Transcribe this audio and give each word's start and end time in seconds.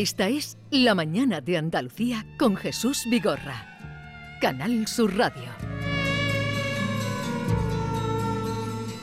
Esta 0.00 0.26
es 0.28 0.58
La 0.72 0.96
Mañana 0.96 1.40
de 1.40 1.56
Andalucía 1.56 2.26
con 2.36 2.56
Jesús 2.56 3.04
Vigorra. 3.08 3.78
Canal 4.40 4.88
Sur 4.88 5.16
Radio. 5.16 5.44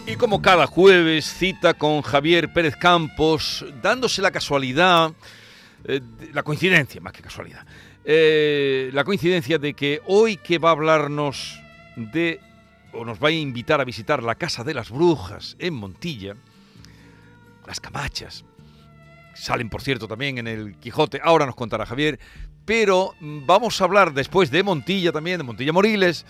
Y 0.05 0.17
como 0.17 0.41
cada 0.41 0.67
jueves, 0.67 1.33
cita 1.33 1.75
con 1.75 2.01
Javier 2.01 2.51
Pérez 2.51 2.75
Campos, 2.75 3.65
dándose 3.81 4.21
la 4.21 4.31
casualidad, 4.31 5.13
eh, 5.85 6.01
la 6.33 6.43
coincidencia, 6.43 6.99
más 6.99 7.13
que 7.13 7.21
casualidad, 7.21 7.65
eh, 8.03 8.89
la 8.91 9.05
coincidencia 9.05 9.57
de 9.59 9.73
que 9.73 10.01
hoy 10.07 10.35
que 10.35 10.57
va 10.57 10.69
a 10.69 10.73
hablarnos 10.73 11.57
de, 11.95 12.41
o 12.91 13.05
nos 13.05 13.17
va 13.23 13.29
a 13.29 13.31
invitar 13.31 13.79
a 13.79 13.85
visitar 13.85 14.21
la 14.21 14.35
Casa 14.35 14.65
de 14.65 14.73
las 14.73 14.91
Brujas 14.91 15.55
en 15.57 15.73
Montilla, 15.73 16.35
las 17.65 17.79
Camachas, 17.79 18.43
salen 19.33 19.69
por 19.69 19.81
cierto 19.81 20.07
también 20.07 20.37
en 20.37 20.47
el 20.47 20.77
Quijote, 20.77 21.19
ahora 21.23 21.45
nos 21.45 21.55
contará 21.55 21.85
Javier, 21.85 22.19
pero 22.65 23.15
vamos 23.19 23.81
a 23.81 23.85
hablar 23.85 24.13
después 24.13 24.51
de 24.51 24.63
Montilla 24.63 25.11
también, 25.11 25.37
de 25.37 25.43
Montilla 25.43 25.73
Moriles, 25.73 26.25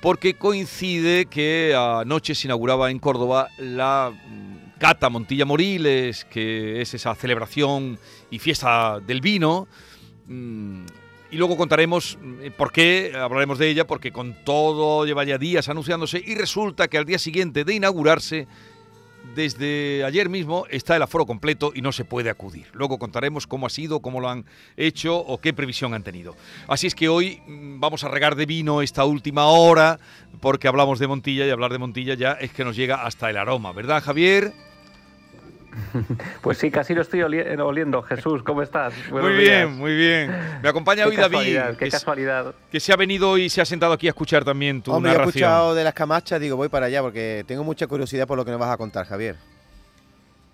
porque 0.00 0.34
coincide 0.34 1.26
que 1.26 1.74
anoche 1.76 2.34
se 2.34 2.46
inauguraba 2.46 2.90
en 2.90 2.98
Córdoba 2.98 3.48
la 3.58 4.12
mm, 4.12 4.78
Cata 4.78 5.08
Montilla 5.08 5.44
Moriles, 5.44 6.24
que 6.24 6.80
es 6.80 6.94
esa 6.94 7.14
celebración 7.14 7.98
y 8.30 8.38
fiesta 8.38 9.00
del 9.00 9.20
vino. 9.20 9.66
Mm, 10.26 10.84
y 11.30 11.36
luego 11.36 11.56
contaremos 11.56 12.18
mm, 12.20 12.52
por 12.56 12.72
qué, 12.72 13.12
hablaremos 13.14 13.58
de 13.58 13.68
ella, 13.68 13.86
porque 13.86 14.12
con 14.12 14.44
todo 14.44 15.04
lleva 15.04 15.24
ya 15.24 15.38
días 15.38 15.68
anunciándose 15.68 16.22
y 16.24 16.34
resulta 16.34 16.88
que 16.88 16.98
al 16.98 17.04
día 17.04 17.18
siguiente 17.18 17.64
de 17.64 17.74
inaugurarse 17.74 18.46
desde 19.38 20.02
ayer 20.02 20.28
mismo 20.28 20.66
está 20.68 20.96
el 20.96 21.02
aforo 21.02 21.24
completo 21.24 21.70
y 21.72 21.80
no 21.80 21.92
se 21.92 22.04
puede 22.04 22.28
acudir. 22.28 22.66
Luego 22.72 22.98
contaremos 22.98 23.46
cómo 23.46 23.66
ha 23.66 23.70
sido, 23.70 24.00
cómo 24.00 24.18
lo 24.18 24.28
han 24.28 24.44
hecho 24.76 25.16
o 25.16 25.40
qué 25.40 25.52
previsión 25.52 25.94
han 25.94 26.02
tenido. 26.02 26.34
Así 26.66 26.88
es 26.88 26.96
que 26.96 27.08
hoy 27.08 27.40
mm, 27.46 27.78
vamos 27.78 28.02
a 28.02 28.08
regar 28.08 28.34
de 28.34 28.46
vino 28.46 28.82
esta 28.82 29.04
última 29.04 29.46
hora 29.46 30.00
porque 30.40 30.66
hablamos 30.66 30.98
de 30.98 31.06
Montilla 31.06 31.46
y 31.46 31.50
hablar 31.50 31.70
de 31.70 31.78
Montilla 31.78 32.14
ya 32.14 32.32
es 32.32 32.50
que 32.50 32.64
nos 32.64 32.74
llega 32.74 33.06
hasta 33.06 33.30
el 33.30 33.36
aroma, 33.36 33.70
¿verdad 33.70 34.02
Javier? 34.02 34.52
Pues 36.42 36.58
sí, 36.58 36.70
casi 36.70 36.94
lo 36.94 37.02
estoy 37.02 37.22
oliendo. 37.22 38.02
Jesús, 38.02 38.42
¿cómo 38.42 38.62
estás? 38.62 38.92
muy 39.10 39.32
bien, 39.34 39.72
muy 39.72 39.94
bien. 39.94 40.34
Me 40.62 40.68
acompaña 40.68 41.06
hoy 41.06 41.16
David. 41.16 41.58
Qué 41.78 41.84
que 41.86 41.90
casualidad. 41.90 42.54
que 42.70 42.80
se 42.80 42.92
ha 42.92 42.96
venido 42.96 43.38
y 43.38 43.48
se 43.48 43.60
ha 43.60 43.64
sentado 43.64 43.92
aquí 43.92 44.06
a 44.06 44.10
escuchar 44.10 44.44
también 44.44 44.82
tu 44.82 44.92
Hombre, 44.92 45.12
he 45.12 45.16
escuchado 45.16 45.74
de 45.74 45.84
las 45.84 45.94
camachas, 45.94 46.40
digo, 46.40 46.56
voy 46.56 46.68
para 46.68 46.86
allá 46.86 47.02
porque 47.02 47.44
tengo 47.46 47.64
mucha 47.64 47.86
curiosidad 47.86 48.26
por 48.26 48.36
lo 48.36 48.44
que 48.44 48.50
nos 48.50 48.60
vas 48.60 48.70
a 48.70 48.76
contar, 48.76 49.06
Javier. 49.06 49.36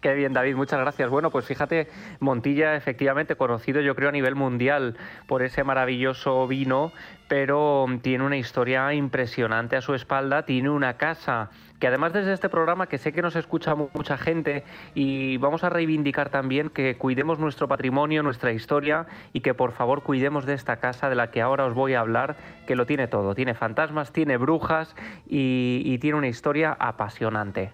Qué 0.04 0.12
bien, 0.12 0.34
David, 0.34 0.54
muchas 0.54 0.78
gracias. 0.80 1.08
Bueno, 1.08 1.30
pues 1.30 1.46
fíjate, 1.46 1.88
Montilla, 2.20 2.76
efectivamente, 2.76 3.36
conocido 3.36 3.80
yo 3.80 3.94
creo 3.94 4.10
a 4.10 4.12
nivel 4.12 4.34
mundial 4.34 4.98
por 5.26 5.42
ese 5.42 5.64
maravilloso 5.64 6.46
vino, 6.46 6.92
pero 7.26 7.86
tiene 8.02 8.22
una 8.22 8.36
historia 8.36 8.92
impresionante 8.92 9.76
a 9.76 9.80
su 9.80 9.94
espalda, 9.94 10.44
tiene 10.44 10.68
una 10.68 10.98
casa 10.98 11.48
que 11.80 11.86
además 11.86 12.12
desde 12.12 12.34
este 12.34 12.50
programa, 12.50 12.86
que 12.86 12.98
sé 12.98 13.14
que 13.14 13.22
nos 13.22 13.34
escucha 13.34 13.74
mucha 13.74 14.18
gente, 14.18 14.64
y 14.94 15.38
vamos 15.38 15.64
a 15.64 15.70
reivindicar 15.70 16.28
también 16.28 16.68
que 16.68 16.98
cuidemos 16.98 17.38
nuestro 17.38 17.66
patrimonio, 17.66 18.22
nuestra 18.22 18.52
historia, 18.52 19.06
y 19.32 19.40
que 19.40 19.54
por 19.54 19.72
favor 19.72 20.02
cuidemos 20.02 20.44
de 20.44 20.52
esta 20.52 20.80
casa 20.80 21.08
de 21.08 21.14
la 21.14 21.30
que 21.30 21.40
ahora 21.40 21.64
os 21.64 21.72
voy 21.72 21.94
a 21.94 22.00
hablar, 22.00 22.36
que 22.66 22.76
lo 22.76 22.84
tiene 22.84 23.08
todo, 23.08 23.34
tiene 23.34 23.54
fantasmas, 23.54 24.12
tiene 24.12 24.36
brujas 24.36 24.94
y, 25.26 25.80
y 25.82 25.96
tiene 25.96 26.18
una 26.18 26.28
historia 26.28 26.76
apasionante. 26.78 27.72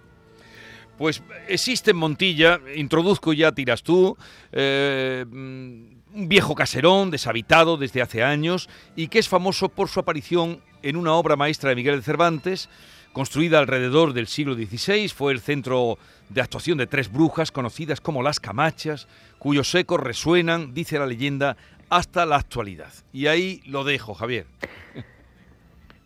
Pues 1.00 1.22
existe 1.48 1.92
en 1.92 1.96
Montilla, 1.96 2.60
introduzco 2.76 3.32
ya, 3.32 3.52
tiras 3.52 3.82
tú, 3.82 4.18
eh, 4.52 5.24
un 5.26 6.28
viejo 6.28 6.54
caserón 6.54 7.10
deshabitado 7.10 7.78
desde 7.78 8.02
hace 8.02 8.22
años 8.22 8.68
y 8.96 9.08
que 9.08 9.18
es 9.18 9.26
famoso 9.26 9.70
por 9.70 9.88
su 9.88 9.98
aparición 9.98 10.60
en 10.82 10.96
una 10.96 11.14
obra 11.14 11.36
maestra 11.36 11.70
de 11.70 11.76
Miguel 11.76 11.96
de 11.96 12.02
Cervantes, 12.02 12.68
construida 13.14 13.60
alrededor 13.60 14.12
del 14.12 14.26
siglo 14.26 14.52
XVI, 14.52 15.08
fue 15.08 15.32
el 15.32 15.40
centro 15.40 15.96
de 16.28 16.42
actuación 16.42 16.76
de 16.76 16.86
tres 16.86 17.10
brujas 17.10 17.50
conocidas 17.50 18.02
como 18.02 18.22
las 18.22 18.38
Camachas, 18.38 19.08
cuyos 19.38 19.74
ecos 19.74 20.00
resuenan, 20.00 20.74
dice 20.74 20.98
la 20.98 21.06
leyenda, 21.06 21.56
hasta 21.88 22.26
la 22.26 22.36
actualidad. 22.36 22.92
Y 23.10 23.26
ahí 23.26 23.62
lo 23.64 23.84
dejo, 23.84 24.12
Javier. 24.12 24.44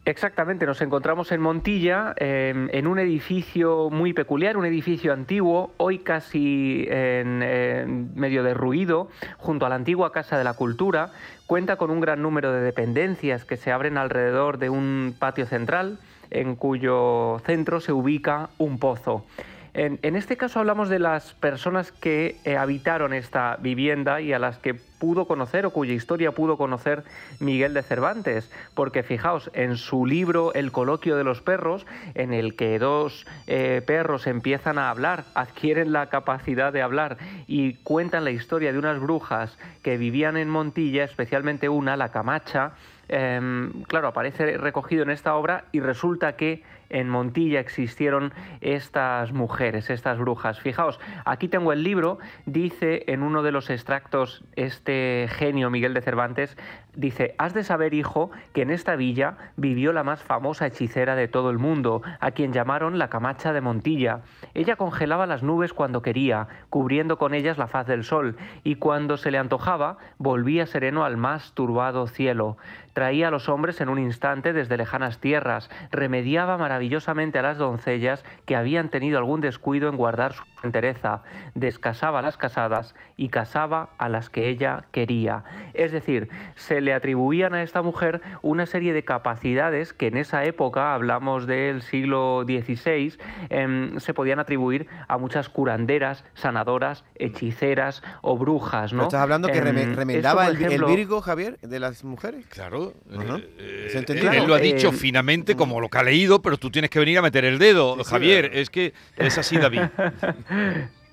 Exactamente, 0.07 0.67
nos 0.67 0.83
encontramos 0.83 1.33
en 1.33 1.41
Montilla, 1.41 2.15
em, 2.19 2.69
en 2.73 2.87
un 2.87 2.99
edificio 2.99 3.89
muy 3.89 4.13
peculiar, 4.13 4.59
un 4.59 4.67
edificio 4.67 5.15
antiguo, 5.15 5.73
hoy 5.79 6.01
casi 6.01 6.85
en, 6.91 8.13
medio 8.15 8.43
derruido, 8.43 9.09
junto 9.39 9.65
a 9.65 9.71
la 9.71 9.77
antigua 9.77 10.13
Casa 10.13 10.37
de 10.37 10.45
la 10.45 10.53
Cultura. 10.53 11.13
Cuenta 11.47 11.77
con 11.77 11.91
un 11.91 12.01
gran 12.01 12.21
número 12.21 12.53
de 12.53 12.61
dependencias 12.61 13.47
que 13.47 13.57
se 13.57 13.73
abren 13.73 13.97
alrededor 13.97 14.59
de 14.59 14.69
un 14.69 15.17
patio 15.19 15.47
central, 15.47 15.99
en 16.31 16.55
cuyo 16.55 17.39
centro 17.47 17.81
se 17.81 17.93
ubica 17.93 18.51
un 18.59 18.79
pozo. 18.79 19.25
En, 19.75 20.15
este 20.15 20.37
caso 20.37 20.61
hablamos 20.61 20.89
de 20.89 21.01
las 21.01 21.35
personas 21.35 21.91
que 21.91 22.37
eh, 22.45 22.57
habitaron 22.57 23.13
esta 23.13 23.57
vivienda 23.61 24.21
y 24.21 24.33
a 24.33 24.39
las 24.39 24.57
que 24.59 24.75
pudo 24.75 25.27
conocer 25.27 25.67
o 25.67 25.71
cuya 25.71 25.95
historia 25.95 26.31
pudo 26.31 26.57
conocer 26.57 27.03
Miguel 27.41 27.75
de 27.75 27.83
Cervantes, 27.83 28.53
porque 28.75 29.03
fijaos, 29.03 29.51
en 29.53 29.77
su 29.77 30.07
libro 30.07 30.55
El 30.55 30.71
coloquio 30.71 31.17
de 31.17 31.25
los 31.25 31.43
perros, 31.43 31.87
en 32.15 32.33
el 32.33 32.55
que 32.55 32.79
dos 32.79 33.27
eh, 33.49 33.83
perros 33.85 34.29
empiezan 34.29 34.79
a 34.79 34.91
hablar, 34.91 35.25
adquieren 35.35 35.93
la 35.93 36.09
capacidad 36.09 36.73
de 36.73 36.81
hablar 36.81 37.19
y 37.49 37.75
cuentan 37.83 38.23
la 38.23 38.31
historia 38.31 38.73
de 38.73 38.79
unas 38.79 39.01
brujas 39.01 39.59
que 39.83 39.97
vivían 39.97 40.37
en 40.37 40.51
Montilla, 40.51 41.03
especialmente 41.03 41.69
una, 41.69 41.97
la 41.97 42.13
Camacha, 42.13 42.75
em, 43.09 43.83
claro, 43.89 44.07
aparece 44.07 44.57
recogido 44.57 45.03
en 45.03 45.11
esta 45.11 45.35
obra 45.35 45.65
y 45.73 45.81
resulta 45.81 46.37
que 46.37 46.63
en 46.91 47.09
Montilla 47.09 47.61
existieron 47.61 48.33
estas 48.61 49.33
mujeres, 49.33 49.91
estas 49.91 50.19
brujas. 50.19 50.61
Fijaos, 50.61 51.01
aquí 51.25 51.49
tengo 51.49 51.73
el 51.73 51.83
libro, 51.83 52.19
dice 52.47 53.05
en 53.07 53.23
uno 53.23 53.43
de 53.43 53.53
los 53.53 53.71
extractos 53.71 54.45
este 54.57 55.29
genio 55.31 55.71
Miguel 55.71 55.95
de 55.95 56.03
Cervantes, 56.03 56.57
dice, 56.97 57.35
has 57.39 57.55
de 57.55 57.65
saber, 57.65 57.95
hijo, 57.95 58.31
que 58.53 58.63
en 58.63 58.71
esta 58.71 58.97
villa 58.97 59.37
vivió 59.57 59.93
la 59.93 60.05
más 60.05 60.23
famosa 60.23 60.67
hechicera 60.67 61.17
de 61.17 61.29
todo 61.29 61.51
el 61.51 61.59
mundo, 61.59 62.03
a 62.21 62.31
quien 62.31 62.53
llamaron 62.53 62.99
la 62.99 63.09
Camacha 63.09 63.53
de 63.53 63.61
Montilla. 63.61 64.21
Ella 64.55 64.77
congelaba 64.77 65.27
las 65.27 65.43
nubes 65.43 65.73
cuando 65.73 66.03
quería, 66.03 66.49
cubriendo 66.71 67.19
con 67.19 67.35
ellas 67.35 67.59
la 67.59 67.67
faz 67.67 67.87
del 67.87 68.05
sol, 68.05 68.37
y 68.63 68.77
cuando 68.77 69.17
se 69.17 69.31
le 69.31 69.39
antojaba, 69.39 69.99
volvía 70.19 70.67
sereno 70.67 71.05
al 71.05 71.17
más 71.17 71.53
turbado 71.53 72.07
cielo. 72.07 72.57
Traía 72.95 73.29
a 73.29 73.31
los 73.31 73.49
hombres 73.49 73.81
en 73.81 73.89
un 73.89 73.99
instante 73.99 74.53
desde 74.53 74.77
lejanas 74.77 75.19
tierras, 75.19 75.69
remediaba 75.91 76.57
maravillosamente 76.57 77.39
a 77.39 77.43
las 77.43 77.59
doncellas 77.59 78.25
que 78.47 78.57
habían 78.57 78.89
tenido 78.89 79.19
algún 79.19 79.41
descuido 79.41 79.89
en 79.89 79.97
guardar 79.97 80.33
su 80.33 80.45
entereza, 80.63 81.23
descasaba 81.55 82.21
a 82.21 82.23
las 82.23 82.37
casadas 82.37 82.95
y 83.17 83.29
casaba 83.29 83.91
a 83.99 84.09
las 84.09 84.31
que 84.31 84.49
ella 84.49 84.85
quería. 84.93 85.45
Es 85.75 85.93
decir, 85.93 86.29
se 86.55 86.81
le 86.81 86.95
atribuían 86.95 87.55
a 87.55 87.63
esta 87.63 87.83
mujer 87.83 88.23
una 88.43 88.67
serie 88.67 88.93
de 88.93 89.05
capacidades 89.05 89.93
que 89.93 90.07
en 90.07 90.17
esa 90.17 90.45
época, 90.45 90.95
hablamos 90.95 91.47
del 91.47 91.83
siglo 91.83 92.45
XVI, 92.45 93.19
em, 93.51 93.99
se 93.99 94.15
podían 94.15 94.39
atribuir 94.39 94.87
a 95.09 95.19
muchas 95.19 95.49
curanderas, 95.49 96.25
sanadoras, 96.35 97.05
hechiceras 97.17 98.03
o 98.23 98.39
brujas. 98.39 98.93
¿no? 98.93 99.05
¿Estás 99.05 99.21
hablando 99.21 99.49
que 99.49 99.59
em, 99.59 99.95
remendaba 99.95 100.47
el, 100.47 100.85
Virgo, 100.85 101.21
Javier, 101.21 101.59
de 101.61 101.81
las 101.81 102.05
mujeres? 102.05 102.47
Claro. 102.47 102.84
Eh, 103.11 103.95
eh, 103.99 104.05
él 104.09 104.47
lo 104.47 104.55
ha 104.55 104.59
dicho 104.59 104.89
eh, 104.89 104.93
finamente 104.93 105.55
como 105.55 105.81
lo 105.81 105.89
que 105.89 105.99
ha 105.99 106.03
leído, 106.03 106.43
pero 106.43 106.57
tú 106.57 106.71
tienes 106.71 106.91
que 106.91 106.99
venir 106.99 107.19
a 107.19 107.23
meter 107.23 107.45
el 107.45 107.59
dedo, 107.59 108.03
Javier. 108.05 108.51
Es 108.55 108.71
que 108.71 108.93
es 109.17 109.39
así, 109.39 109.57
David. 109.57 109.83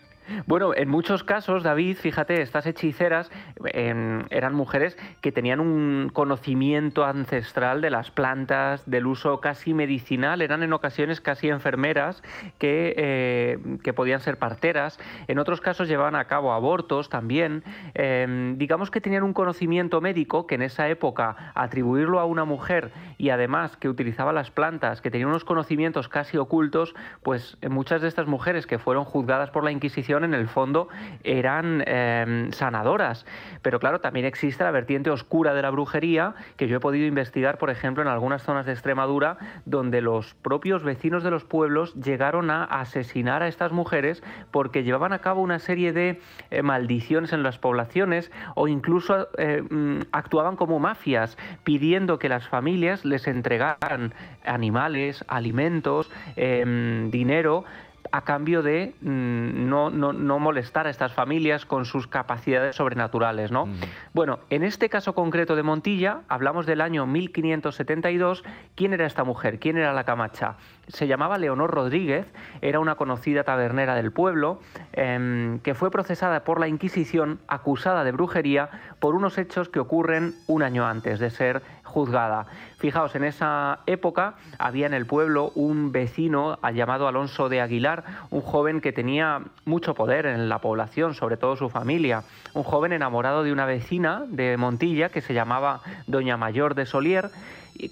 Bueno, 0.46 0.74
en 0.76 0.90
muchos 0.90 1.24
casos, 1.24 1.64
David, 1.64 1.98
fíjate, 1.98 2.42
estas 2.42 2.66
hechiceras 2.66 3.32
em, 3.66 4.24
eran 4.30 4.54
mujeres 4.54 4.98
que 5.22 5.32
tenían 5.32 5.60
un 5.60 6.10
conocimiento 6.14 7.06
ancestral 7.06 7.82
de 7.82 7.90
las 7.90 8.12
plantas, 8.12 8.90
del 8.90 9.08
uso 9.08 9.42
casi 9.42 9.74
medicinal, 9.74 10.42
eran 10.42 10.64
en 10.64 10.74
ocasiones 10.74 11.22
casi 11.22 11.50
enfermeras 11.50 12.24
que, 12.60 12.94
eh, 12.98 13.60
que 13.84 13.94
podían 13.94 14.20
ser 14.20 14.38
parteras, 14.38 15.00
en 15.28 15.40
otros 15.40 15.62
casos 15.62 15.88
llevaban 15.88 16.16
a 16.16 16.26
cabo 16.26 16.54
abortos 16.54 17.10
también. 17.10 17.64
Em, 17.94 18.58
digamos 18.58 18.92
que 18.92 19.02
tenían 19.02 19.24
un 19.24 19.34
conocimiento 19.34 20.02
médico 20.02 20.48
que 20.48 20.56
en 20.56 20.62
esa 20.62 20.88
época 20.90 21.52
atribuirlo 21.56 22.20
a 22.20 22.26
una 22.26 22.46
mujer 22.46 22.92
y 23.18 23.30
además 23.30 23.78
que 23.78 23.90
utilizaba 23.90 24.34
las 24.34 24.52
plantas, 24.52 25.02
que 25.02 25.12
tenía 25.12 25.28
unos 25.28 25.46
conocimientos 25.46 26.10
casi 26.10 26.38
ocultos, 26.38 26.94
pues 27.24 27.58
muchas 27.70 28.02
de 28.02 28.08
estas 28.08 28.28
mujeres 28.28 28.68
que 28.68 28.80
fueron 28.80 29.06
juzgadas 29.06 29.50
por 29.50 29.64
la 29.64 29.72
Inquisición 29.72 30.11
en 30.18 30.34
el 30.34 30.48
fondo 30.48 30.88
eran 31.24 31.84
em, 31.88 32.52
sanadoras. 32.52 33.26
Pero 33.62 33.80
claro, 33.80 34.02
también 34.02 34.26
existe 34.26 34.64
la 34.64 34.72
vertiente 34.72 35.10
oscura 35.10 35.54
de 35.54 35.62
la 35.62 35.70
brujería 35.70 36.36
que 36.58 36.68
yo 36.68 36.78
he 36.78 36.80
podido 36.80 37.06
investigar, 37.06 37.58
por 37.58 37.70
ejemplo, 37.70 38.04
en 38.04 38.10
algunas 38.10 38.44
zonas 38.44 38.66
de 38.66 38.74
Extremadura, 38.74 39.38
donde 39.66 40.02
los 40.02 40.34
propios 40.36 40.84
vecinos 40.84 41.24
de 41.24 41.32
los 41.32 41.44
pueblos 41.44 41.94
llegaron 41.96 42.50
a 42.50 42.64
asesinar 42.64 43.44
a 43.44 43.48
estas 43.48 43.72
mujeres 43.72 44.24
porque 44.52 44.84
llevaban 44.84 45.14
a 45.14 45.20
cabo 45.20 45.42
una 45.42 45.60
serie 45.60 45.94
de 45.94 46.20
eh, 46.50 46.62
maldiciones 46.62 47.34
en 47.34 47.44
las 47.44 47.58
poblaciones 47.58 48.32
o 48.56 48.68
incluso 48.68 49.30
eh, 49.38 49.64
mm, 49.68 50.02
actuaban 50.12 50.56
como 50.56 50.80
mafias, 50.80 51.38
pidiendo 51.64 52.20
que 52.20 52.30
las 52.30 52.48
familias 52.48 53.06
les 53.06 53.28
entregaran 53.28 54.14
animales, 54.46 55.24
alimentos, 55.28 56.12
em, 56.36 57.12
dinero 57.12 57.64
a 58.12 58.22
cambio 58.22 58.62
de 58.62 58.94
mm, 59.02 59.70
no, 59.70 59.90
no, 59.90 60.40
molestar 60.40 60.88
a 60.88 60.90
estas 60.90 61.14
familias 61.14 61.66
con 61.66 61.86
sus 61.86 62.08
capacidades 62.08 62.76
sobrenaturales. 62.76 63.52
¿no? 63.52 63.68
Bueno, 64.14 64.40
en 64.50 64.64
este 64.64 64.90
caso 64.90 65.14
concreto 65.14 65.56
de 65.56 65.64
Montilla, 65.64 66.22
hablamos 66.28 66.66
del 66.66 66.82
año 66.82 67.06
1572. 67.06 68.44
¿Quién 68.76 68.94
era 68.94 69.06
esta 69.06 69.24
mujer? 69.24 69.60
¿Quién 69.60 69.78
era 69.78 69.94
la 69.94 70.04
Camacha? 70.04 70.56
Se 70.88 71.08
llamaba 71.08 71.38
Leonor 71.38 71.72
Rodríguez, 71.72 72.28
era 72.62 72.80
una 72.80 72.96
conocida 72.96 73.44
tabernera 73.44 73.96
del 73.96 74.12
pueblo, 74.12 74.60
em, 74.94 75.60
que 75.60 75.74
fue 75.74 75.90
procesada 75.90 76.44
por 76.44 76.60
la 76.60 76.68
Inquisición, 76.68 77.40
acusada 77.48 78.04
de 78.04 78.12
brujería 78.12 78.70
por 79.00 79.16
unos 79.16 79.38
hechos 79.38 79.70
que 79.70 79.80
ocurren 79.80 80.34
un 80.48 80.64
año 80.64 80.86
antes 80.86 81.20
de 81.20 81.30
ser 81.30 81.62
juzgada. 81.92 82.48
Fijaos, 82.80 83.14
en 83.16 83.24
esa 83.24 83.80
época 83.86 84.34
había 84.58 84.88
en 84.88 84.94
el 84.94 85.06
pueblo 85.06 85.52
un 85.54 85.92
vecino 85.92 86.58
llamado 86.74 87.08
Alonso 87.08 87.50
de 87.50 87.62
Aguilar, 87.62 88.04
un 88.32 88.42
joven 88.42 88.82
que 88.82 88.92
tenía 88.92 89.42
mucho 89.66 89.94
poder 89.94 90.26
en 90.26 90.50
la 90.50 90.60
población, 90.60 91.14
sobre 91.14 91.38
todo 91.38 91.56
su 91.56 91.70
familia, 91.70 92.24
un 92.54 92.64
joven 92.64 92.94
enamorado 92.94 93.44
de 93.44 93.52
una 93.52 93.66
vecina 93.66 94.24
de 94.28 94.58
Montilla 94.58 95.10
que 95.10 95.22
se 95.22 95.36
llamaba 95.36 95.82
Doña 96.08 96.38
Mayor 96.38 96.74
de 96.74 96.88
Solier. 96.88 97.30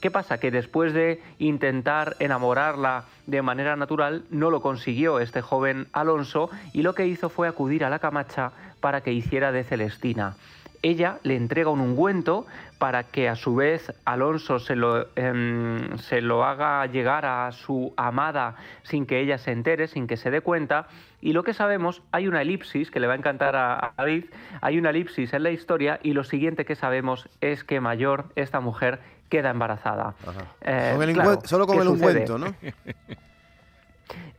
¿Qué 0.01 0.11
pasa? 0.11 0.39
Que 0.39 0.51
después 0.51 0.93
de 0.93 1.21
intentar 1.37 2.15
enamorarla 2.19 3.05
de 3.27 3.41
manera 3.41 3.75
natural, 3.75 4.23
no 4.29 4.49
lo 4.49 4.61
consiguió 4.61 5.19
este 5.19 5.41
joven 5.41 5.87
Alonso 5.93 6.49
y 6.73 6.81
lo 6.81 6.95
que 6.95 7.05
hizo 7.05 7.29
fue 7.29 7.47
acudir 7.47 7.85
a 7.85 7.89
la 7.89 7.99
Camacha 7.99 8.51
para 8.79 9.01
que 9.01 9.13
hiciera 9.13 9.51
de 9.51 9.63
Celestina 9.63 10.35
ella 10.81 11.19
le 11.23 11.35
entrega 11.35 11.69
un 11.69 11.79
ungüento 11.79 12.45
para 12.77 13.03
que 13.03 13.27
a 13.27 13.35
su 13.35 13.55
vez 13.55 13.93
Alonso 14.05 14.59
se 14.59 14.75
lo, 14.75 15.07
em, 15.15 15.97
se 15.97 16.21
lo 16.21 16.45
haga 16.45 16.85
llegar 16.85 17.25
a 17.25 17.51
su 17.51 17.93
amada 17.97 18.55
sin 18.83 19.05
que 19.05 19.19
ella 19.19 19.37
se 19.37 19.51
entere, 19.51 19.87
sin 19.87 20.07
que 20.07 20.17
se 20.17 20.31
dé 20.31 20.41
cuenta. 20.41 20.87
Y 21.21 21.33
lo 21.33 21.43
que 21.43 21.53
sabemos, 21.53 22.01
hay 22.11 22.27
una 22.27 22.41
elipsis 22.41 22.89
que 22.89 22.99
le 22.99 23.07
va 23.07 23.13
a 23.13 23.17
encantar 23.17 23.55
a, 23.55 23.93
David, 23.97 24.25
hay 24.61 24.77
una 24.77 24.91
elipsis 24.91 25.33
en 25.33 25.43
la 25.43 25.51
historia 25.51 25.99
y 26.01 26.13
lo 26.13 26.23
siguiente 26.23 26.63
que 26.63 26.75
sabemos 26.75 27.27
es 27.41 27.63
que 27.63 27.81
Mayor, 27.81 28.25
esta 28.35 28.61
mujer, 28.61 28.99
queda 29.29 29.51
embarazada. 29.51 30.15
Eh, 30.61 31.15
solo 31.43 31.67
con 31.67 31.79
el 31.81 31.87
ungüento, 31.87 32.37
¿no? 32.37 32.55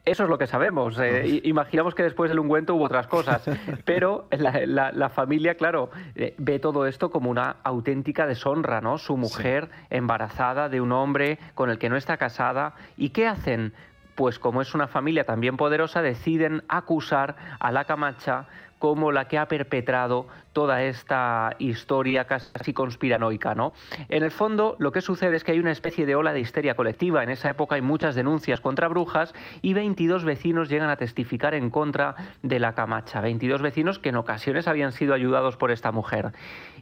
Eso 0.04 0.24
es 0.24 0.30
lo 0.30 0.38
que 0.38 0.46
sabemos. 0.46 0.98
Eh, 0.98 1.40
imaginamos 1.44 1.94
que 1.94 2.02
después 2.02 2.30
del 2.30 2.38
ungüento 2.38 2.74
hubo 2.74 2.84
otras 2.84 3.06
cosas, 3.06 3.44
pero 3.84 4.28
la, 4.30 5.08
familia, 5.10 5.56
claro, 5.56 5.90
eh, 6.14 6.34
ve 6.38 6.58
todo 6.58 6.86
esto 6.86 7.10
como 7.10 7.30
una 7.30 7.56
auténtica 7.62 8.26
deshonra, 8.26 8.80
¿no? 8.80 8.96
Su 8.96 9.16
mujer 9.16 9.68
embarazada 9.90 10.68
de 10.68 10.80
un 10.80 10.92
hombre 10.92 11.38
con 11.54 11.70
el 11.70 11.78
que 11.78 11.90
no 11.90 11.96
está 11.96 12.16
casada. 12.16 12.74
¿Y 12.96 13.10
qué 13.10 13.26
hacen? 13.26 13.74
Pues 14.14 14.38
como 14.38 14.62
es 14.62 14.74
una 14.74 14.88
familia 14.88 15.24
también 15.24 15.56
poderosa, 15.56 16.02
deciden 16.02 16.62
acusar 16.68 17.36
a 17.58 17.70
la 17.70 17.84
Camacha 17.84 18.46
como 18.80 19.12
la 19.12 19.28
que 19.28 19.36
ha 19.38 19.46
perpetrado 19.46 20.26
toda 20.54 20.82
esta 20.82 21.54
historia 21.58 22.24
casi 22.24 22.72
conspiranoica, 22.72 23.54
¿no? 23.54 23.72
En 24.08 24.24
el 24.24 24.30
fondo, 24.30 24.74
lo 24.78 24.90
que 24.90 25.02
sucede 25.02 25.36
es 25.36 25.44
que 25.44 25.52
hay 25.52 25.60
una 25.60 25.70
especie 25.70 26.06
de 26.06 26.16
ola 26.16 26.32
de 26.32 26.40
histeria 26.40 26.74
colectiva. 26.74 27.22
En 27.22 27.28
esa 27.28 27.50
época 27.50 27.76
hay 27.76 27.82
muchas 27.82 28.14
denuncias 28.14 28.60
contra 28.60 28.88
brujas 28.88 29.34
y 29.60 29.74
22 29.74 30.24
vecinos 30.24 30.70
llegan 30.70 30.88
a 30.88 30.96
testificar 30.96 31.54
en 31.54 31.68
contra 31.68 32.16
de 32.42 32.58
la 32.58 32.74
Camacha. 32.74 33.20
22 33.20 33.60
vecinos 33.60 33.98
que 33.98 34.08
en 34.08 34.16
ocasiones 34.16 34.66
habían 34.66 34.92
sido 34.92 35.12
ayudados 35.12 35.58
por 35.58 35.70
esta 35.70 35.92
mujer. 35.92 36.32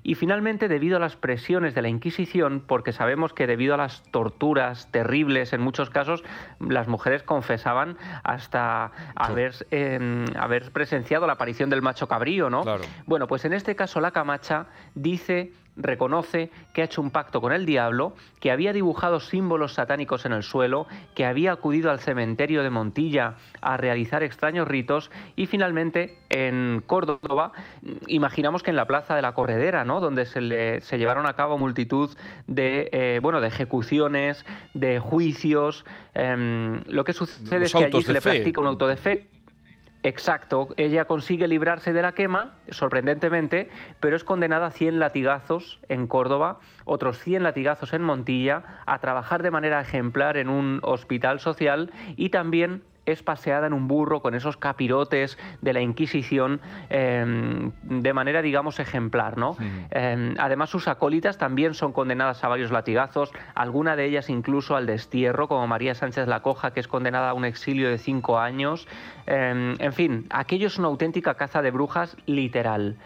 Y 0.04 0.14
finalmente, 0.14 0.68
debido 0.68 0.96
a 0.96 1.00
las 1.00 1.16
presiones 1.16 1.74
de 1.74 1.82
la 1.82 1.88
Inquisición, 1.88 2.62
porque 2.64 2.92
sabemos 2.92 3.34
que 3.34 3.48
debido 3.48 3.74
a 3.74 3.76
las 3.76 4.04
torturas 4.12 4.88
terribles 4.92 5.52
en 5.52 5.60
muchos 5.60 5.90
casos, 5.90 6.22
las 6.60 6.86
mujeres 6.86 7.24
confesaban 7.24 7.98
hasta 8.22 8.92
haber, 9.16 9.54
em, 9.72 10.24
haber 10.38 10.70
presenciado 10.70 11.26
la 11.26 11.32
aparición 11.32 11.68
del 11.70 11.82
macho 11.88 12.06
cabrío, 12.06 12.50
¿no? 12.50 12.64
Bueno, 13.06 13.26
pues 13.26 13.46
en 13.46 13.54
este 13.54 13.74
caso 13.74 13.98
la 13.98 14.10
Camacha 14.10 14.66
dice 14.94 15.52
reconoce 15.78 16.50
que 16.74 16.82
ha 16.82 16.84
hecho 16.84 17.00
un 17.00 17.10
pacto 17.10 17.40
con 17.40 17.52
el 17.52 17.64
diablo, 17.64 18.14
que 18.40 18.50
había 18.50 18.72
dibujado 18.72 19.20
símbolos 19.20 19.74
satánicos 19.74 20.26
en 20.26 20.32
el 20.32 20.42
suelo, 20.42 20.86
que 21.14 21.24
había 21.24 21.52
acudido 21.52 21.90
al 21.90 22.00
cementerio 22.00 22.62
de 22.62 22.70
Montilla 22.70 23.36
a 23.60 23.76
realizar 23.76 24.22
extraños 24.22 24.68
ritos 24.68 25.10
y 25.36 25.46
finalmente 25.46 26.18
en 26.28 26.82
Córdoba, 26.84 27.52
imaginamos 28.08 28.62
que 28.62 28.70
en 28.70 28.76
la 28.76 28.86
plaza 28.86 29.14
de 29.14 29.22
la 29.22 29.32
Corredera, 29.32 29.84
¿no? 29.84 30.00
donde 30.00 30.26
se, 30.26 30.40
le, 30.40 30.80
se 30.80 30.98
llevaron 30.98 31.26
a 31.26 31.34
cabo 31.34 31.56
multitud 31.56 32.10
de, 32.46 32.88
eh, 32.92 33.20
bueno, 33.22 33.40
de 33.40 33.48
ejecuciones, 33.48 34.44
de 34.74 34.98
juicios, 34.98 35.86
em, 36.14 36.82
lo 36.86 37.04
que 37.04 37.12
sucede 37.12 37.66
es 37.66 37.72
que 37.72 37.84
allí 37.84 38.02
se 38.02 38.12
le 38.12 38.20
practica 38.20 38.60
un 38.60 38.66
auto 38.66 38.88
de 38.88 38.96
fe 38.96 39.37
Exacto, 40.04 40.68
ella 40.76 41.06
consigue 41.06 41.48
librarse 41.48 41.92
de 41.92 42.02
la 42.02 42.12
quema, 42.12 42.54
sorprendentemente, 42.70 43.68
pero 43.98 44.14
es 44.14 44.22
condenada 44.22 44.66
a 44.66 44.70
100 44.70 45.00
latigazos 45.00 45.80
en 45.88 46.06
Córdoba, 46.06 46.60
otros 46.84 47.18
100 47.18 47.42
latigazos 47.42 47.92
en 47.92 48.02
Montilla, 48.02 48.62
a 48.86 49.00
trabajar 49.00 49.42
de 49.42 49.50
manera 49.50 49.80
ejemplar 49.80 50.36
en 50.36 50.50
un 50.50 50.78
hospital 50.82 51.40
social 51.40 51.90
y 52.16 52.28
también 52.28 52.84
es 53.12 53.22
paseada 53.22 53.66
en 53.66 53.72
un 53.72 53.88
burro 53.88 54.20
con 54.20 54.34
esos 54.34 54.56
capirotes 54.56 55.38
de 55.60 55.72
la 55.72 55.80
Inquisición 55.80 56.60
em, 56.90 57.72
de 57.82 58.12
manera, 58.12 58.42
digamos, 58.42 58.80
ejemplar. 58.80 59.38
¿no? 59.38 59.56
Em, 59.90 60.34
además, 60.38 60.70
sus 60.70 60.88
acólitas 60.88 61.38
también 61.38 61.74
son 61.74 61.92
condenadas 61.92 62.44
a 62.44 62.48
varios 62.48 62.70
latigazos, 62.70 63.30
alguna 63.54 63.96
de 63.96 64.06
ellas 64.06 64.28
incluso 64.28 64.76
al 64.76 64.86
destierro, 64.86 65.48
como 65.48 65.66
María 65.66 65.94
Sánchez 65.94 66.28
La 66.28 66.40
Coja, 66.40 66.72
que 66.72 66.80
es 66.80 66.88
condenada 66.88 67.30
a 67.30 67.34
un 67.34 67.44
exilio 67.44 67.88
de 67.88 67.98
cinco 67.98 68.38
años. 68.38 68.86
Em, 69.26 69.76
en 69.78 69.92
fin, 69.92 70.26
aquello 70.30 70.66
es 70.66 70.78
una 70.78 70.88
auténtica 70.88 71.34
caza 71.34 71.62
de 71.62 71.70
brujas 71.70 72.16
literal. 72.26 72.96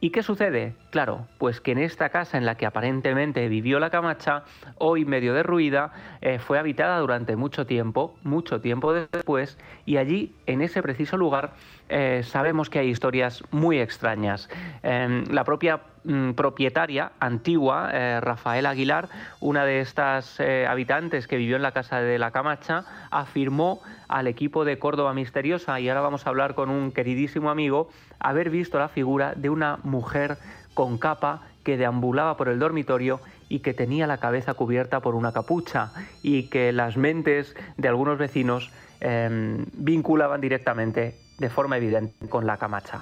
¿Y 0.00 0.10
qué 0.10 0.22
sucede? 0.22 0.74
Claro, 0.90 1.26
pues 1.38 1.60
que 1.60 1.72
en 1.72 1.78
esta 1.78 2.08
casa 2.08 2.36
en 2.36 2.44
la 2.44 2.56
que 2.56 2.66
aparentemente 2.66 3.48
vivió 3.48 3.78
la 3.78 3.90
Camacha, 3.90 4.44
hoy 4.78 5.04
medio 5.04 5.34
derruida, 5.34 5.92
eh, 6.20 6.38
fue 6.38 6.58
habitada 6.58 6.98
durante 6.98 7.36
mucho 7.36 7.66
tiempo, 7.66 8.16
mucho 8.22 8.60
tiempo 8.60 8.92
después, 8.92 9.49
y 9.86 9.96
allí, 9.96 10.32
en 10.46 10.62
ese 10.62 10.82
preciso 10.82 11.16
lugar, 11.16 11.52
eh, 11.88 12.22
sabemos 12.24 12.70
que 12.70 12.78
hay 12.78 12.88
historias 12.88 13.42
muy 13.50 13.80
extrañas. 13.80 14.48
Em, 14.82 15.24
la 15.30 15.44
propia 15.44 15.80
mm, 16.04 16.32
propietaria 16.32 17.12
antigua, 17.18 17.90
eh, 17.92 18.20
Rafael 18.20 18.66
Aguilar, 18.66 19.08
una 19.40 19.64
de 19.64 19.80
estas 19.80 20.38
eh, 20.38 20.66
habitantes 20.68 21.26
que 21.26 21.36
vivió 21.36 21.56
en 21.56 21.62
la 21.62 21.72
casa 21.72 22.00
de 22.00 22.18
la 22.18 22.30
Camacha, 22.30 22.84
afirmó 23.10 23.80
al 24.08 24.26
equipo 24.26 24.64
de 24.64 24.78
Córdoba 24.78 25.14
Misteriosa, 25.14 25.80
y 25.80 25.88
ahora 25.88 26.02
vamos 26.02 26.26
a 26.26 26.30
hablar 26.30 26.54
con 26.54 26.70
un 26.70 26.92
queridísimo 26.92 27.50
amigo, 27.50 27.90
haber 28.18 28.50
visto 28.50 28.78
la 28.78 28.88
figura 28.88 29.34
de 29.34 29.50
una 29.50 29.78
mujer 29.82 30.38
con 30.74 30.98
capa 30.98 31.42
que 31.64 31.76
deambulaba 31.76 32.36
por 32.36 32.48
el 32.48 32.58
dormitorio 32.58 33.20
y 33.48 33.58
que 33.58 33.74
tenía 33.74 34.06
la 34.06 34.18
cabeza 34.18 34.54
cubierta 34.54 35.00
por 35.00 35.14
una 35.14 35.32
capucha 35.32 35.92
y 36.22 36.44
que 36.44 36.72
las 36.72 36.96
mentes 36.96 37.54
de 37.76 37.88
algunos 37.88 38.18
vecinos 38.18 38.70
Em, 39.00 39.64
vinculaban 39.72 40.42
directamente 40.42 41.14
de 41.38 41.48
forma 41.48 41.78
evidente 41.78 42.28
con 42.28 42.46
la 42.46 42.58
Camacha. 42.58 43.00